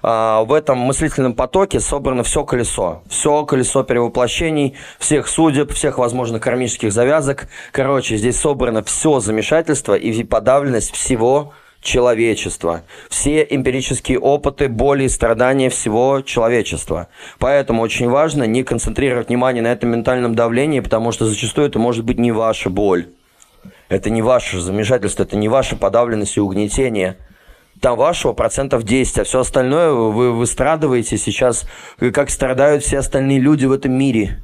А, 0.00 0.44
в 0.44 0.52
этом 0.52 0.78
мыслительном 0.78 1.34
потоке 1.34 1.80
собрано 1.80 2.22
все 2.22 2.44
колесо. 2.44 3.02
Все 3.08 3.44
колесо 3.44 3.82
перевоплощений, 3.82 4.76
всех 5.00 5.26
судеб, 5.26 5.72
всех 5.72 5.98
возможных 5.98 6.40
кармических 6.40 6.92
завязок. 6.92 7.48
Короче, 7.72 8.16
здесь 8.16 8.38
собрано 8.38 8.84
все 8.84 9.18
замешательство 9.18 9.94
и 9.94 10.22
подавленность 10.22 10.94
всего 10.94 11.52
человечества, 11.82 12.82
все 13.08 13.44
эмпирические 13.48 14.20
опыты, 14.20 14.68
боли 14.68 15.04
и 15.04 15.08
страдания 15.08 15.68
всего 15.68 16.20
человечества. 16.20 17.08
Поэтому 17.40 17.82
очень 17.82 18.08
важно 18.08 18.44
не 18.44 18.62
концентрировать 18.62 19.28
внимание 19.28 19.64
на 19.64 19.72
этом 19.72 19.90
ментальном 19.90 20.36
давлении, 20.36 20.78
потому 20.78 21.10
что 21.10 21.26
зачастую 21.26 21.66
это 21.66 21.80
может 21.80 22.04
быть 22.04 22.18
не 22.18 22.30
ваша 22.30 22.70
боль. 22.70 23.08
Это 23.88 24.10
не 24.10 24.22
ваше 24.22 24.60
замешательство, 24.60 25.22
это 25.22 25.36
не 25.36 25.48
ваша 25.48 25.76
подавленность 25.76 26.36
и 26.36 26.40
угнетение. 26.40 27.16
Там 27.80 27.96
вашего 27.96 28.32
процентов 28.32 28.84
10, 28.84 29.18
а 29.18 29.24
все 29.24 29.40
остальное 29.40 29.92
вы 29.92 30.32
выстрадываете 30.32 31.18
сейчас, 31.18 31.66
как 31.98 32.30
страдают 32.30 32.82
все 32.82 32.98
остальные 32.98 33.38
люди 33.38 33.66
в 33.66 33.72
этом 33.72 33.92
мире. 33.92 34.42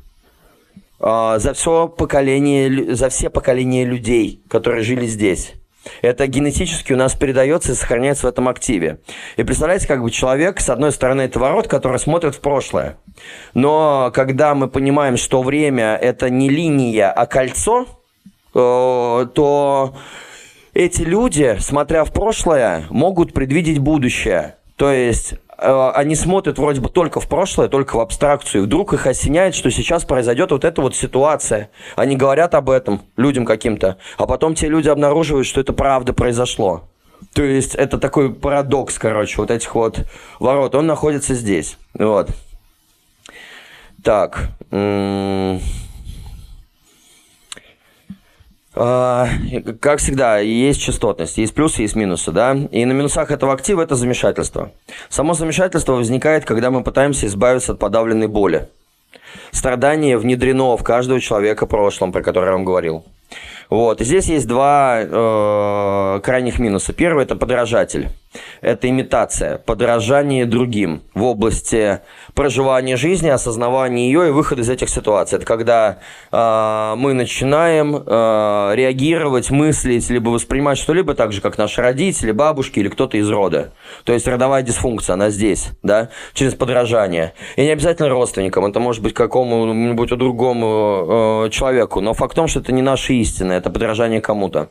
А, 1.01 1.38
за 1.38 1.53
все 1.55 1.88
поколение, 1.88 2.95
за 2.95 3.09
все 3.09 3.30
поколения 3.30 3.84
людей, 3.84 4.43
которые 4.49 4.84
жили 4.84 5.07
здесь. 5.07 5.55
Это 6.01 6.28
генетически 6.28 6.93
у 6.93 6.97
нас 6.97 7.14
передается 7.14 7.72
и 7.72 7.74
сохраняется 7.74 8.26
в 8.26 8.30
этом 8.30 8.49
активе. 8.49 9.01
И 9.36 9.43
представляете, 9.43 9.88
как 9.88 10.03
бы 10.03 10.11
человек, 10.11 10.61
с 10.61 10.70
одной 10.70 10.93
стороны, 10.93 11.22
это 11.22 11.40
ворот, 11.40 11.66
который 11.66 11.99
смотрит 11.99 12.36
в 12.36 12.40
прошлое. 12.40 12.99
Но 13.55 14.12
когда 14.14 14.55
мы 14.55 14.68
понимаем, 14.68 15.16
что 15.16 15.43
время– 15.43 15.97
это 16.01 16.30
не 16.30 16.49
линия, 16.49 17.11
а 17.11 17.26
кольцо, 17.26 17.86
то 18.53 19.94
эти 20.74 21.03
люди, 21.03 21.57
смотря 21.61 22.05
в 22.05 22.12
прошлое, 22.12 22.84
могут 22.90 23.32
предвидеть 23.32 23.78
будущее. 23.78 24.57
То 24.76 24.90
есть 24.90 25.34
э, 25.59 25.90
они 25.94 26.14
смотрят 26.14 26.59
вроде 26.59 26.80
бы 26.80 26.88
только 26.88 27.20
в 27.20 27.28
прошлое, 27.28 27.68
только 27.68 27.96
в 27.96 28.00
абстракцию. 28.00 28.62
И 28.62 28.66
вдруг 28.66 28.94
их 28.94 29.07
осеняет, 29.07 29.55
что 29.55 29.70
сейчас 29.70 30.05
произойдет 30.05 30.50
вот 30.50 30.64
эта 30.64 30.80
вот 30.80 30.96
ситуация. 30.96 31.70
Они 31.94 32.16
говорят 32.16 32.55
об 32.55 32.70
этом 32.70 33.03
людям 33.16 33.44
каким-то, 33.44 33.98
а 34.16 34.26
потом 34.26 34.55
те 34.55 34.68
люди 34.68 34.88
обнаруживают, 34.88 35.46
что 35.46 35.61
это 35.61 35.72
правда 35.72 36.14
произошло. 36.14 36.84
То 37.34 37.42
есть 37.42 37.74
это 37.74 37.98
такой 37.98 38.34
парадокс, 38.34 38.98
короче, 38.98 39.36
вот 39.38 39.50
этих 39.50 39.74
вот 39.74 40.07
ворот. 40.40 40.74
Он 40.74 40.86
находится 40.86 41.34
здесь. 41.34 41.78
Вот. 41.94 42.30
Так. 44.03 44.48
А, 44.70 45.59
как 48.74 49.98
всегда, 49.98 50.38
есть 50.38 50.80
частотность, 50.80 51.36
есть 51.36 51.54
плюсы, 51.54 51.82
есть 51.82 51.94
минусы, 51.94 52.32
да? 52.32 52.56
И 52.70 52.84
на 52.84 52.92
минусах 52.92 53.30
этого 53.30 53.52
актива 53.52 53.82
это 53.82 53.96
замешательство. 53.96 54.72
Само 55.10 55.34
замешательство 55.34 55.92
возникает, 55.92 56.44
когда 56.46 56.70
мы 56.70 56.82
пытаемся 56.82 57.26
избавиться 57.26 57.72
от 57.72 57.78
подавленной 57.78 58.28
боли. 58.28 58.68
Страдание 59.50 60.16
внедрено 60.16 60.76
в 60.76 60.82
каждого 60.82 61.20
человека 61.20 61.66
в 61.66 61.68
прошлом, 61.68 62.12
про 62.12 62.22
которое 62.22 62.46
я 62.46 62.52
вам 62.52 62.64
говорил. 62.64 63.04
Вот. 63.68 64.00
И 64.00 64.04
здесь 64.04 64.26
есть 64.26 64.46
два 64.46 65.00
э, 65.02 66.20
крайних 66.22 66.58
минуса. 66.58 66.92
Первый– 66.92 67.24
это 67.24 67.36
подражатель. 67.36 68.08
Это 68.60 68.88
имитация, 68.88 69.58
подражание 69.58 70.46
другим 70.46 71.02
в 71.14 71.22
области 71.24 72.00
проживания 72.34 72.96
жизни, 72.96 73.28
осознавания 73.28 74.06
ее 74.06 74.28
и 74.28 74.30
выхода 74.30 74.62
из 74.62 74.70
этих 74.70 74.88
ситуаций. 74.88 75.36
Это 75.36 75.46
когда 75.46 75.98
э, 76.30 76.94
мы 76.96 77.12
начинаем 77.12 77.96
э, 77.96 78.72
реагировать, 78.74 79.50
мыслить, 79.50 80.08
либо 80.10 80.30
воспринимать 80.30 80.78
что-либо 80.78 81.14
так 81.14 81.32
же, 81.32 81.40
как 81.40 81.58
наши 81.58 81.82
родители, 81.82 82.32
бабушки 82.32 82.78
или 82.78 82.88
кто-то 82.88 83.16
из 83.16 83.28
рода. 83.28 83.72
То 84.04 84.12
есть 84.12 84.26
родовая 84.26 84.62
дисфункция, 84.62 85.14
она 85.14 85.30
здесь, 85.30 85.68
да, 85.82 86.10
через 86.32 86.54
подражание. 86.54 87.34
И 87.56 87.62
не 87.62 87.70
обязательно 87.70 88.08
родственникам, 88.08 88.64
это 88.66 88.80
может 88.80 89.02
быть 89.02 89.14
какому-нибудь 89.14 90.10
другому 90.10 91.44
э, 91.46 91.50
человеку, 91.50 92.00
но 92.00 92.14
факт 92.14 92.32
в 92.32 92.36
том, 92.36 92.48
что 92.48 92.60
это 92.60 92.72
не 92.72 92.82
наша 92.82 93.12
истина, 93.12 93.52
это 93.52 93.70
подражание 93.70 94.20
кому-то. 94.20 94.70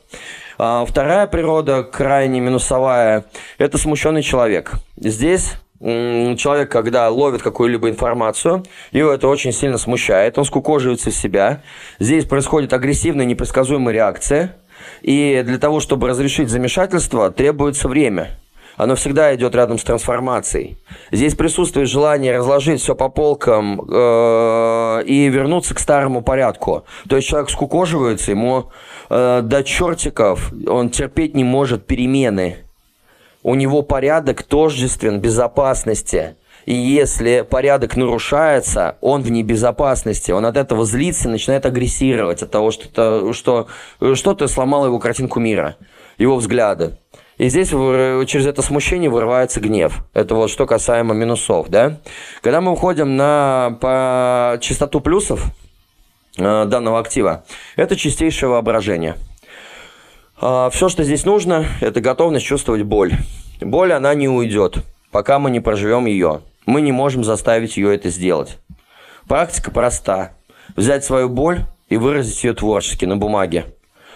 А 0.64 0.86
вторая 0.86 1.26
природа, 1.26 1.82
крайне 1.82 2.40
минусовая, 2.40 3.26
это 3.58 3.80
смущенный 3.80 4.22
человек. 4.22 4.74
Здесь 4.96 5.54
человек, 5.80 6.72
когда 6.72 7.10
ловит 7.10 7.42
какую-либо 7.42 7.90
информацию, 7.90 8.64
его 8.92 9.10
это 9.12 9.28
очень 9.28 9.54
сильно 9.54 9.80
смущает, 9.80 10.38
он 10.38 10.46
скукоживается 10.46 11.10
в 11.10 11.16
себя. 11.16 11.64
Здесь 11.98 12.26
происходит 12.26 12.74
агрессивная 12.74 13.26
непредсказуемая 13.26 13.92
реакция, 13.92 14.56
и 15.02 15.42
для 15.44 15.58
того, 15.58 15.80
чтобы 15.80 16.08
разрешить 16.08 16.50
замешательство, 16.50 17.32
требуется 17.32 17.88
время– 17.88 18.38
оно 18.78 18.96
всегда 18.96 19.34
идет 19.36 19.56
рядом 19.56 19.78
с 19.78 19.84
трансформацией. 19.84 20.78
Здесь 21.12 21.36
присутствует 21.36 21.90
желание 21.90 22.38
разложить 22.38 22.82
все 22.82 22.96
по 22.96 23.10
полкам 23.10 23.82
э, 23.82 25.04
и 25.06 25.28
вернуться 25.30 25.76
к 25.76 25.80
старому 25.80 26.22
порядку. 26.22 26.86
То 27.08 27.16
есть 27.16 27.28
человек 27.28 27.50
скукоживается, 27.50 28.32
ему 28.32 28.72
э, 29.10 29.42
до 29.44 29.64
чертиков, 29.64 30.52
он 30.68 30.90
терпеть 30.90 31.36
не 31.36 31.44
может 31.44 31.86
перемены. 31.86 32.58
У 33.44 33.56
него 33.56 33.82
порядок 33.82 34.44
тождествен 34.44 35.20
безопасности. 35.20 36.36
И 36.66 36.74
если 36.74 37.46
порядок 37.50 37.96
нарушается, 37.96 38.98
он 39.02 39.24
в 39.24 39.32
небезопасности. 39.32 40.32
Он 40.32 40.46
от 40.46 40.58
этого 40.58 40.86
злится 40.86 41.28
и 41.28 41.32
начинает 41.32 41.66
агрессировать 41.66 42.44
от 42.44 42.52
того, 42.52 42.72
что, 42.72 43.34
что 43.34 43.68
что-то 44.14 44.48
сломало 44.48 44.86
его 44.86 45.00
картинку 45.00 45.40
мира, 45.40 45.76
его 46.18 46.36
взгляды. 46.38 46.98
И 47.42 47.50
здесь 47.50 47.70
через 47.70 48.46
это 48.46 48.62
смущение 48.62 49.10
вырывается 49.10 49.60
гнев. 49.60 50.04
Это 50.14 50.36
вот 50.36 50.52
что 50.52 50.68
касаемо 50.68 51.16
минусов, 51.16 51.70
да. 51.70 51.98
Когда 52.44 52.62
мы 52.62 52.72
уходим 52.72 53.16
на 53.16 53.80
по 53.82 54.60
частоту 54.62 55.02
плюсов 55.02 55.46
э, 56.38 56.66
данного 56.66 57.00
актива, 57.00 57.44
это 57.76 57.96
чистейшее 57.96 58.50
воображение. 58.50 59.16
Э, 60.40 60.70
все, 60.72 60.88
что 60.88 61.04
здесь 61.04 61.26
нужно, 61.26 61.66
это 61.82 62.00
готовность 62.00 62.46
чувствовать 62.46 62.84
боль. 62.84 63.14
Боль, 63.60 63.92
она 63.92 64.14
не 64.14 64.30
уйдет, 64.30 64.76
пока 65.10 65.40
мы 65.40 65.50
не 65.50 65.60
проживем 65.60 66.06
ее. 66.06 66.42
Мы 66.68 66.82
не 66.82 66.92
можем 66.92 67.24
заставить 67.24 67.76
ее 67.76 67.96
это 67.96 68.12
сделать. 68.12 68.60
Практика 69.28 69.72
проста. 69.72 70.34
Взять 70.76 71.04
свою 71.04 71.28
боль 71.28 71.62
и 71.90 71.98
выразить 71.98 72.44
ее 72.44 72.54
творчески 72.54 73.06
на 73.06 73.18
бумаге 73.18 73.66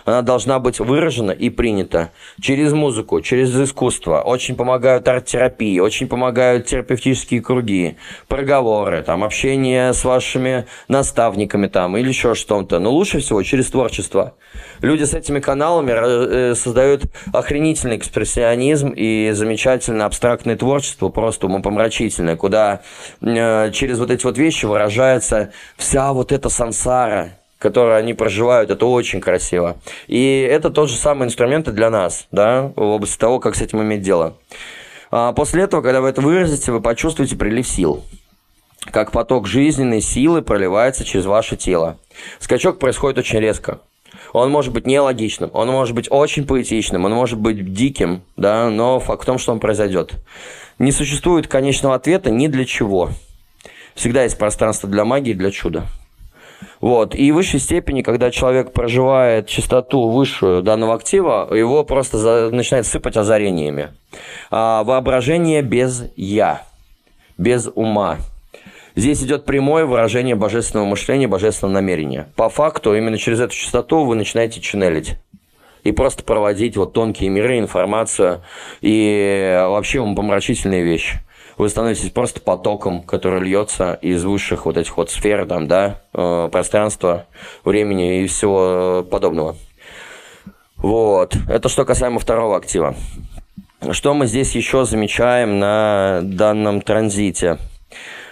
она 0.06 0.22
должна 0.22 0.60
быть 0.60 0.80
выражена 0.80 1.32
и 1.32 1.49
принята 1.49 2.12
через 2.39 2.74
музыку, 2.74 3.22
через 3.22 3.56
искусство. 3.60 4.22
Очень 4.22 4.56
помогают 4.56 5.08
арт-терапии, 5.08 5.80
очень 5.80 6.08
помогают 6.08 6.68
терапевтические 6.68 7.41
круги, 7.41 7.97
проговоры, 8.28 9.01
там, 9.01 9.24
общение 9.24 9.93
с 9.93 10.06
вашими 10.06 10.68
наставниками 10.88 11.68
там, 11.68 11.97
или 11.97 12.08
еще 12.08 12.36
что-то. 12.36 12.80
Но 12.80 12.91
лучше 12.91 13.20
всего 13.20 13.41
через 13.43 13.70
творчество. 13.72 14.36
Люди 14.82 15.03
с 15.03 15.14
этими 15.14 15.39
каналами 15.39 15.91
э, 15.91 16.56
создают 16.56 17.03
охренительный 17.34 17.97
экспрессионизм 17.97 18.89
и 18.95 19.32
замечательное 19.32 20.06
абстрактное 20.06 20.56
творчество, 20.56 21.10
просто 21.10 21.47
умопомрачительное, 21.47 22.36
куда 22.36 22.82
э, 23.22 23.72
через 23.72 23.99
вот 23.99 24.12
эти 24.12 24.24
вот 24.24 24.38
вещи 24.38 24.66
выражается 24.66 25.51
вся 25.78 26.14
вот 26.14 26.32
эта 26.32 26.49
сансара, 26.49 27.32
которые 27.66 27.97
они 27.97 28.13
проживают, 28.13 28.70
это 28.70 28.86
очень 28.86 29.20
красиво. 29.20 29.78
И 30.05 30.47
это 30.47 30.70
тот 30.70 30.88
же 30.88 30.97
самый 30.97 31.26
инструмент 31.26 31.68
и 31.68 31.72
для 31.72 31.89
нас, 31.89 32.28
да, 32.32 32.72
в 32.76 32.80
области 32.80 33.18
того, 33.18 33.39
как 33.39 33.55
с 33.55 33.61
этим 33.61 33.82
иметь 33.82 34.03
дело. 34.03 34.38
А 35.09 35.34
после 35.34 35.63
этого, 35.63 35.82
когда 35.82 35.99
вы 35.99 36.09
это 36.09 36.22
выразите, 36.22 36.72
вы 36.72 36.80
почувствуете 36.80 37.36
прилив 37.36 37.68
сил. 37.68 38.03
Как 38.91 39.11
поток 39.11 39.47
жизненной 39.47 39.99
силы 39.99 40.43
проливается 40.43 41.03
через 41.03 41.26
ваше 41.26 41.55
тело. 41.55 41.97
Скачок 42.38 42.78
происходит 42.78 43.18
очень 43.18 43.39
резко. 43.39 43.80
Он 44.32 44.51
может 44.51 44.72
быть 44.72 44.86
нелогичным, 44.86 45.49
он 45.51 45.70
может 45.70 45.95
быть 45.95 46.05
очень 46.11 46.45
поэтичным, 46.45 47.05
он 47.05 47.13
может 47.13 47.39
быть 47.39 47.74
диким, 47.74 48.22
да, 48.38 48.70
но 48.70 48.99
факт 48.99 49.24
в 49.24 49.26
том, 49.26 49.39
что 49.39 49.51
он 49.51 49.59
произойдет. 49.59 50.13
Не 50.78 50.91
существует 50.91 51.47
конечного 51.47 51.95
ответа 51.95 52.30
ни 52.30 52.45
для 52.45 52.63
чего. 52.63 53.09
Всегда 53.95 54.22
есть 54.22 54.38
пространство 54.38 54.88
для 54.88 55.03
магии 55.03 55.34
для 55.34 55.49
чуда. 55.49 55.88
Вот. 56.82 57.16
И 57.16 57.32
в 57.32 57.36
высшей 57.36 57.60
степени, 57.60 58.01
когда 58.01 58.32
человек 58.32 58.72
проживает 58.72 59.47
частоту 59.47 60.10
высшую 60.10 60.62
данного 60.62 60.95
актива, 60.95 61.53
его 61.53 61.84
просто 61.84 62.18
за... 62.18 62.49
начинает 62.51 62.86
сыпать 62.86 63.18
озарениями. 63.18 63.93
А, 64.51 64.84
воображение 64.84 65.62
без 65.62 66.06
«я», 66.16 66.64
без 67.38 67.70
ума. 67.74 68.18
Здесь 68.95 69.22
идет 69.24 69.43
прямое 69.43 69.86
выражение 69.86 70.36
божественного 70.36 70.88
мышления, 70.88 71.28
божественного 71.28 71.76
намерения. 71.76 72.30
По 72.36 72.49
факту, 72.49 72.95
именно 72.95 73.18
через 73.18 73.41
эту 73.41 73.53
частоту 73.53 74.06
вы 74.06 74.16
начинаете 74.16 74.62
ченнелить 74.62 75.16
и 75.84 75.91
просто 75.91 76.24
проводить 76.24 76.78
вот 76.78 76.93
тонкие 76.93 77.30
миры, 77.30 77.60
информацию 77.60 78.41
и 78.82 79.58
вообще 79.68 79.99
помрачительные 80.16 80.84
вещи 80.84 81.20
вы 81.58 81.70
становитесь 81.70 82.10
просто 82.12 82.41
потоком, 82.41 83.01
который 83.01 83.41
льется 83.41 83.97
из 84.01 84.24
высших 84.24 84.66
вот 84.66 84.78
этих 84.78 84.97
вот 84.97 85.10
сфер, 85.10 85.45
там, 85.45 85.68
да, 85.68 86.01
э, 86.14 86.49
пространства, 86.51 87.26
времени 87.64 88.24
и 88.24 88.28
всего 88.28 89.03
подобного. 89.03 89.56
Вот. 90.78 91.36
Это 91.47 91.70
что 91.70 91.86
касаемо 91.86 92.20
второго 92.20 92.58
актива. 92.58 92.95
Что 93.91 94.14
мы 94.14 94.26
здесь 94.26 94.56
еще 94.56 94.86
замечаем 94.86 95.60
на 95.60 96.22
данном 96.24 96.82
транзите? 96.82 97.58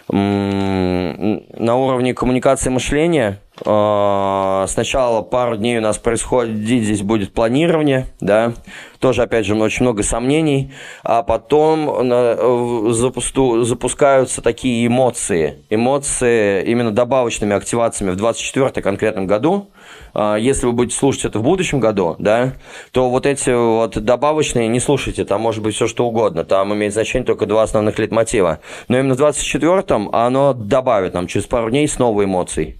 На 0.09 1.75
уровне 1.75 2.13
коммуникации 2.13 2.69
мышления 2.69 3.39
э, 3.52 3.52
сначала 3.63 5.21
пару 5.21 5.57
дней 5.57 5.77
у 5.77 5.81
нас 5.81 5.97
происходит, 5.97 6.57
здесь 6.57 7.01
будет 7.01 7.33
планирование, 7.33 8.07
да, 8.19 8.53
тоже, 8.99 9.23
опять 9.23 9.45
же, 9.45 9.55
очень 9.55 9.83
много 9.83 10.03
сомнений, 10.03 10.73
а 11.03 11.23
потом 11.23 12.93
запусту, 12.93 13.63
запускаются 13.63 14.41
такие 14.41 14.87
эмоции, 14.87 15.63
эмоции 15.69 16.63
именно 16.65 16.91
добавочными 16.91 17.55
активациями 17.55 18.11
в 18.11 18.15
24 18.15 18.81
конкретном 18.81 19.27
году, 19.27 19.69
а, 20.13 20.35
если 20.35 20.65
вы 20.65 20.73
будете 20.73 20.97
слушать 20.97 21.25
это 21.25 21.39
в 21.39 21.43
будущем 21.43 21.79
году, 21.79 22.15
да, 22.19 22.53
то 22.91 23.09
вот 23.09 23.25
эти 23.25 23.49
вот 23.49 23.97
добавочные 23.97 24.67
не 24.67 24.79
слушайте, 24.79 25.25
там 25.25 25.41
может 25.41 25.63
быть 25.63 25.75
все 25.75 25.87
что 25.87 26.05
угодно, 26.05 26.43
там 26.43 26.73
имеет 26.73 26.93
значение 26.93 27.25
только 27.25 27.45
два 27.45 27.63
основных 27.63 27.97
литмотива. 27.99 28.59
Но 28.87 28.99
именно 28.99 29.15
в 29.15 29.21
24-м 29.21 30.09
оно 30.13 30.53
добавит 30.53 31.13
нам 31.13 31.27
через 31.27 31.45
пару 31.47 31.69
дней 31.69 31.87
снова 31.87 32.23
эмоций. 32.23 32.77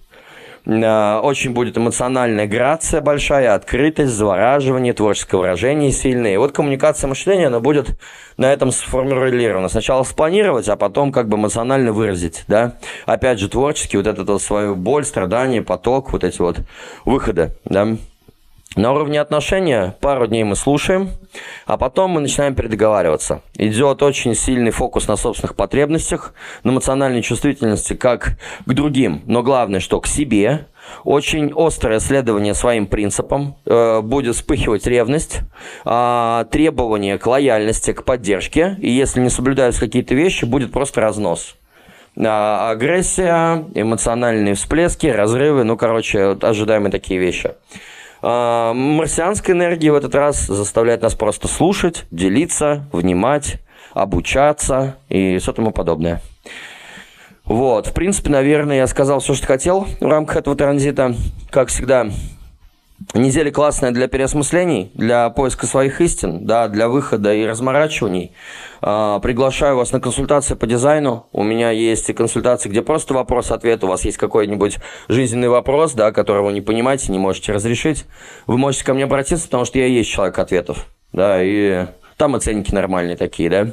Э, 0.66 1.20
очень 1.22 1.52
будет 1.52 1.76
эмоциональная 1.76 2.46
грация 2.46 3.00
большая, 3.00 3.54
открытость, 3.54 4.12
завораживание, 4.12 4.92
творческое 4.92 5.36
выражение 5.36 5.92
сильное. 5.92 6.34
И 6.34 6.36
вот 6.36 6.52
коммуникация 6.52 7.08
мышления, 7.08 7.48
она 7.48 7.60
будет 7.60 7.98
на 8.36 8.52
этом 8.52 8.70
сформулирована. 8.70 9.68
Сначала 9.68 10.02
спланировать, 10.04 10.68
а 10.68 10.76
потом 10.76 11.12
как 11.12 11.28
бы 11.28 11.36
эмоционально 11.36 11.92
выразить, 11.92 12.44
да. 12.48 12.76
Опять 13.06 13.38
же, 13.38 13.48
творчески 13.48 13.96
вот 13.96 14.06
эту 14.06 14.24
вот 14.24 14.42
свою 14.42 14.74
боль, 14.74 15.04
страдание, 15.04 15.62
поток, 15.62 16.12
вот 16.12 16.24
эти 16.24 16.40
вот 16.40 16.58
выходы, 17.04 17.54
да. 17.64 17.96
На 18.76 18.92
уровне 18.92 19.20
отношения 19.20 19.94
пару 20.00 20.26
дней 20.26 20.42
мы 20.42 20.56
слушаем, 20.56 21.10
а 21.64 21.76
потом 21.76 22.10
мы 22.10 22.20
начинаем 22.20 22.56
передоговариваться. 22.56 23.42
Идет 23.56 24.02
очень 24.02 24.34
сильный 24.34 24.72
фокус 24.72 25.06
на 25.06 25.14
собственных 25.16 25.54
потребностях, 25.54 26.34
на 26.64 26.70
эмоциональной 26.70 27.22
чувствительности 27.22 27.94
как 27.94 28.36
к 28.66 28.72
другим, 28.72 29.22
но 29.26 29.44
главное, 29.44 29.78
что 29.78 30.00
к 30.00 30.08
себе. 30.08 30.66
Очень 31.04 31.52
острое 31.56 32.00
следование 32.00 32.52
своим 32.52 32.86
принципам, 32.86 33.56
э, 33.64 34.00
будет 34.02 34.34
вспыхивать 34.34 34.86
ревность, 34.86 35.40
э, 35.84 36.44
требование 36.50 37.16
к 37.16 37.26
лояльности, 37.26 37.92
к 37.92 38.02
поддержке, 38.02 38.76
и 38.80 38.90
если 38.90 39.20
не 39.20 39.30
соблюдаются 39.30 39.80
какие-то 39.80 40.14
вещи, 40.14 40.44
будет 40.44 40.72
просто 40.72 41.00
разнос 41.00 41.56
а, 42.16 42.70
агрессия, 42.70 43.64
эмоциональные 43.74 44.54
всплески, 44.54 45.06
разрывы, 45.06 45.64
ну, 45.64 45.76
короче, 45.76 46.36
ожидаемые 46.40 46.92
такие 46.92 47.18
вещи. 47.18 47.54
А, 48.26 48.72
марсианская 48.72 49.54
энергия 49.54 49.92
в 49.92 49.96
этот 49.96 50.14
раз 50.14 50.46
заставляет 50.46 51.02
нас 51.02 51.14
просто 51.14 51.46
слушать, 51.46 52.06
делиться, 52.10 52.88
внимать, 52.90 53.56
обучаться 53.92 54.96
и 55.10 55.36
все 55.36 55.52
тому 55.52 55.72
подобное. 55.72 56.22
Вот, 57.44 57.88
в 57.88 57.92
принципе, 57.92 58.30
наверное, 58.30 58.78
я 58.78 58.86
сказал 58.86 59.20
все, 59.20 59.34
что 59.34 59.46
хотел 59.46 59.86
в 60.00 60.06
рамках 60.06 60.36
этого 60.36 60.56
транзита. 60.56 61.14
Как 61.50 61.68
всегда, 61.68 62.06
Неделя 63.12 63.50
классная 63.50 63.90
для 63.90 64.06
переосмыслений, 64.06 64.92
для 64.94 65.28
поиска 65.30 65.66
своих 65.66 66.00
истин, 66.00 66.46
да, 66.46 66.68
для 66.68 66.88
выхода 66.88 67.34
и 67.34 67.44
разморачиваний. 67.44 68.32
А, 68.80 69.18
приглашаю 69.18 69.76
вас 69.76 69.92
на 69.92 70.00
консультации 70.00 70.54
по 70.54 70.66
дизайну. 70.66 71.26
У 71.32 71.42
меня 71.42 71.70
есть 71.70 72.08
и 72.08 72.12
консультации, 72.12 72.68
где 72.68 72.82
просто 72.82 73.12
вопрос-ответ. 73.14 73.82
У 73.82 73.88
вас 73.88 74.04
есть 74.04 74.16
какой-нибудь 74.16 74.78
жизненный 75.08 75.48
вопрос, 75.48 75.92
да, 75.94 76.12
который 76.12 76.42
вы 76.42 76.52
не 76.52 76.60
понимаете, 76.60 77.10
не 77.10 77.18
можете 77.18 77.52
разрешить. 77.52 78.04
Вы 78.46 78.58
можете 78.58 78.84
ко 78.84 78.94
мне 78.94 79.04
обратиться, 79.04 79.46
потому 79.46 79.64
что 79.64 79.78
я 79.78 79.86
есть 79.86 80.10
человек 80.10 80.38
ответов. 80.38 80.86
Да, 81.12 81.42
и 81.42 81.86
там 82.16 82.36
оценки 82.36 82.72
нормальные 82.72 83.16
такие, 83.16 83.50
да. 83.50 83.68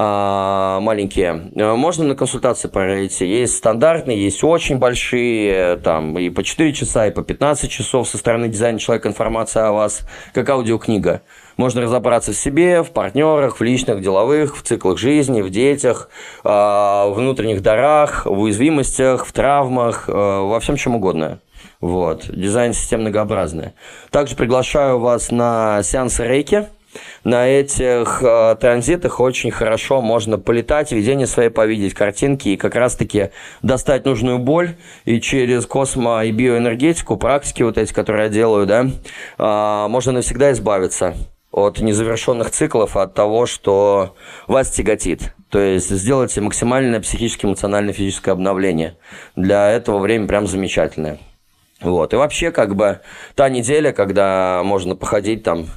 А, 0.00 0.78
маленькие. 0.78 1.50
Э, 1.56 1.74
можно 1.74 2.04
на 2.04 2.14
консультации 2.14 2.68
пройти. 2.68 3.26
Есть 3.26 3.56
стандартные, 3.56 4.22
есть 4.22 4.44
очень 4.44 4.78
большие, 4.78 5.74
там 5.78 6.16
и 6.16 6.30
по 6.30 6.44
4 6.44 6.72
часа, 6.72 7.08
и 7.08 7.10
по 7.10 7.24
15 7.24 7.68
часов 7.68 8.08
со 8.08 8.16
стороны 8.16 8.48
дизайна 8.48 8.78
человека 8.78 9.08
информация 9.08 9.66
о 9.66 9.72
вас, 9.72 10.02
как 10.32 10.48
аудиокнига. 10.50 11.22
Можно 11.56 11.82
разобраться 11.82 12.30
в 12.30 12.36
себе, 12.36 12.84
в 12.84 12.92
партнерах, 12.92 13.58
в 13.58 13.62
личных, 13.64 14.00
деловых, 14.00 14.56
в 14.56 14.62
циклах 14.62 14.98
жизни, 14.98 15.42
в 15.42 15.50
детях, 15.50 16.10
а, 16.44 17.08
в 17.08 17.14
внутренних 17.14 17.60
дарах, 17.60 18.24
в 18.24 18.38
уязвимостях, 18.38 19.26
в 19.26 19.32
травмах, 19.32 20.08
э, 20.08 20.12
во 20.12 20.60
всем 20.60 20.76
чем 20.76 20.94
угодно. 20.94 21.40
Вот. 21.80 22.26
Дизайн 22.28 22.72
систем 22.72 23.00
многообразный. 23.00 23.72
Также 24.10 24.36
приглашаю 24.36 25.00
вас 25.00 25.32
на 25.32 25.82
сеанс 25.82 26.20
рейки– 26.20 26.68
на 27.24 27.46
этих 27.46 28.22
э, 28.22 28.56
транзитах 28.60 29.20
очень 29.20 29.50
хорошо 29.50 30.00
можно 30.00 30.38
полетать, 30.38 30.92
видение 30.92 31.26
свои 31.26 31.48
повидеть, 31.48 31.94
картинки 31.94 32.50
и 32.50 32.56
как 32.56 32.74
раз-таки 32.74 33.30
достать 33.62 34.04
нужную 34.04 34.38
боль 34.38 34.76
и 35.04 35.20
через 35.20 35.66
космо 35.66 36.24
и 36.24 36.32
биоэнергетику, 36.32 37.16
практики 37.16 37.62
вот 37.62 37.78
эти, 37.78 37.92
которые 37.92 38.24
я 38.24 38.28
делаю, 38.30 38.66
да, 38.66 38.86
э, 39.38 39.88
можно 39.88 40.12
навсегда 40.12 40.52
избавиться 40.52 41.14
от 41.50 41.80
незавершенных 41.80 42.50
циклов, 42.50 42.96
от 42.96 43.14
того, 43.14 43.46
что 43.46 44.14
вас 44.46 44.70
тяготит. 44.70 45.34
То 45.50 45.58
есть 45.58 45.88
сделайте 45.88 46.40
максимальное 46.40 47.00
психическое, 47.00 47.46
эмоциональное, 47.46 47.94
физическое 47.94 48.32
обновление. 48.32 48.96
Для 49.34 49.70
этого 49.70 49.98
время 49.98 50.26
прям 50.26 50.46
замечательное. 50.46 51.18
Вот. 51.80 52.12
И 52.12 52.16
вообще, 52.16 52.50
как 52.50 52.74
бы, 52.74 53.00
та 53.34 53.48
неделя, 53.48 53.92
когда 53.92 54.62
можно 54.64 54.94
походить 54.94 55.42
там 55.42 55.68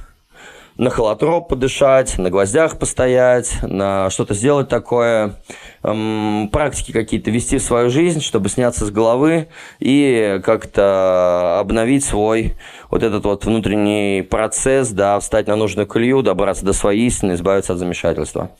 на 0.76 0.90
холотроп 0.90 1.48
подышать, 1.48 2.18
на 2.18 2.30
гвоздях 2.30 2.78
постоять, 2.78 3.58
на 3.62 4.10
что-то 4.10 4.34
сделать 4.34 4.68
такое, 4.68 5.36
эм, 5.82 6.48
практики 6.50 6.92
какие-то 6.92 7.30
вести 7.30 7.58
в 7.58 7.62
свою 7.62 7.90
жизнь, 7.90 8.20
чтобы 8.20 8.48
сняться 8.48 8.86
с 8.86 8.90
головы 8.90 9.48
и 9.80 10.40
как-то 10.44 11.58
обновить 11.60 12.04
свой 12.04 12.54
вот 12.90 13.02
этот 13.02 13.24
вот 13.24 13.44
внутренний 13.44 14.22
процесс, 14.22 14.90
да, 14.90 15.18
встать 15.20 15.46
на 15.46 15.56
нужную 15.56 15.86
колею, 15.86 16.22
добраться 16.22 16.64
до 16.64 16.72
своей 16.72 17.06
истины, 17.06 17.34
избавиться 17.34 17.74
от 17.74 17.78
замешательства. 17.78 18.50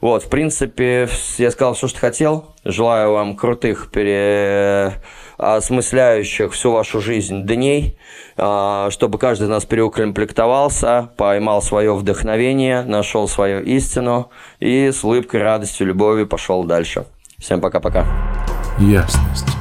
Вот, 0.00 0.24
в 0.24 0.28
принципе, 0.28 1.08
я 1.38 1.50
сказал 1.50 1.74
все, 1.74 1.88
что 1.88 1.98
хотел. 1.98 2.46
Желаю 2.64 3.12
вам 3.12 3.36
крутых 3.36 3.90
пере 3.92 4.94
осмысляющих 5.38 6.52
всю 6.52 6.72
вашу 6.72 7.00
жизнь 7.00 7.42
дней, 7.44 7.98
а, 8.36 8.88
чтобы 8.90 9.18
каждый 9.18 9.44
из 9.44 9.48
нас 9.50 9.64
переукомплектовался, 9.64 11.10
поймал 11.16 11.62
свое 11.62 11.94
вдохновение, 11.94 12.82
нашел 12.82 13.28
свою 13.28 13.62
истину 13.62 14.30
и 14.60 14.90
с 14.90 15.04
улыбкой, 15.04 15.42
радостью, 15.42 15.86
любовью 15.86 16.26
пошел 16.26 16.64
дальше. 16.64 17.06
Всем 17.38 17.60
пока-пока. 17.60 18.06
Ясность. 18.78 19.55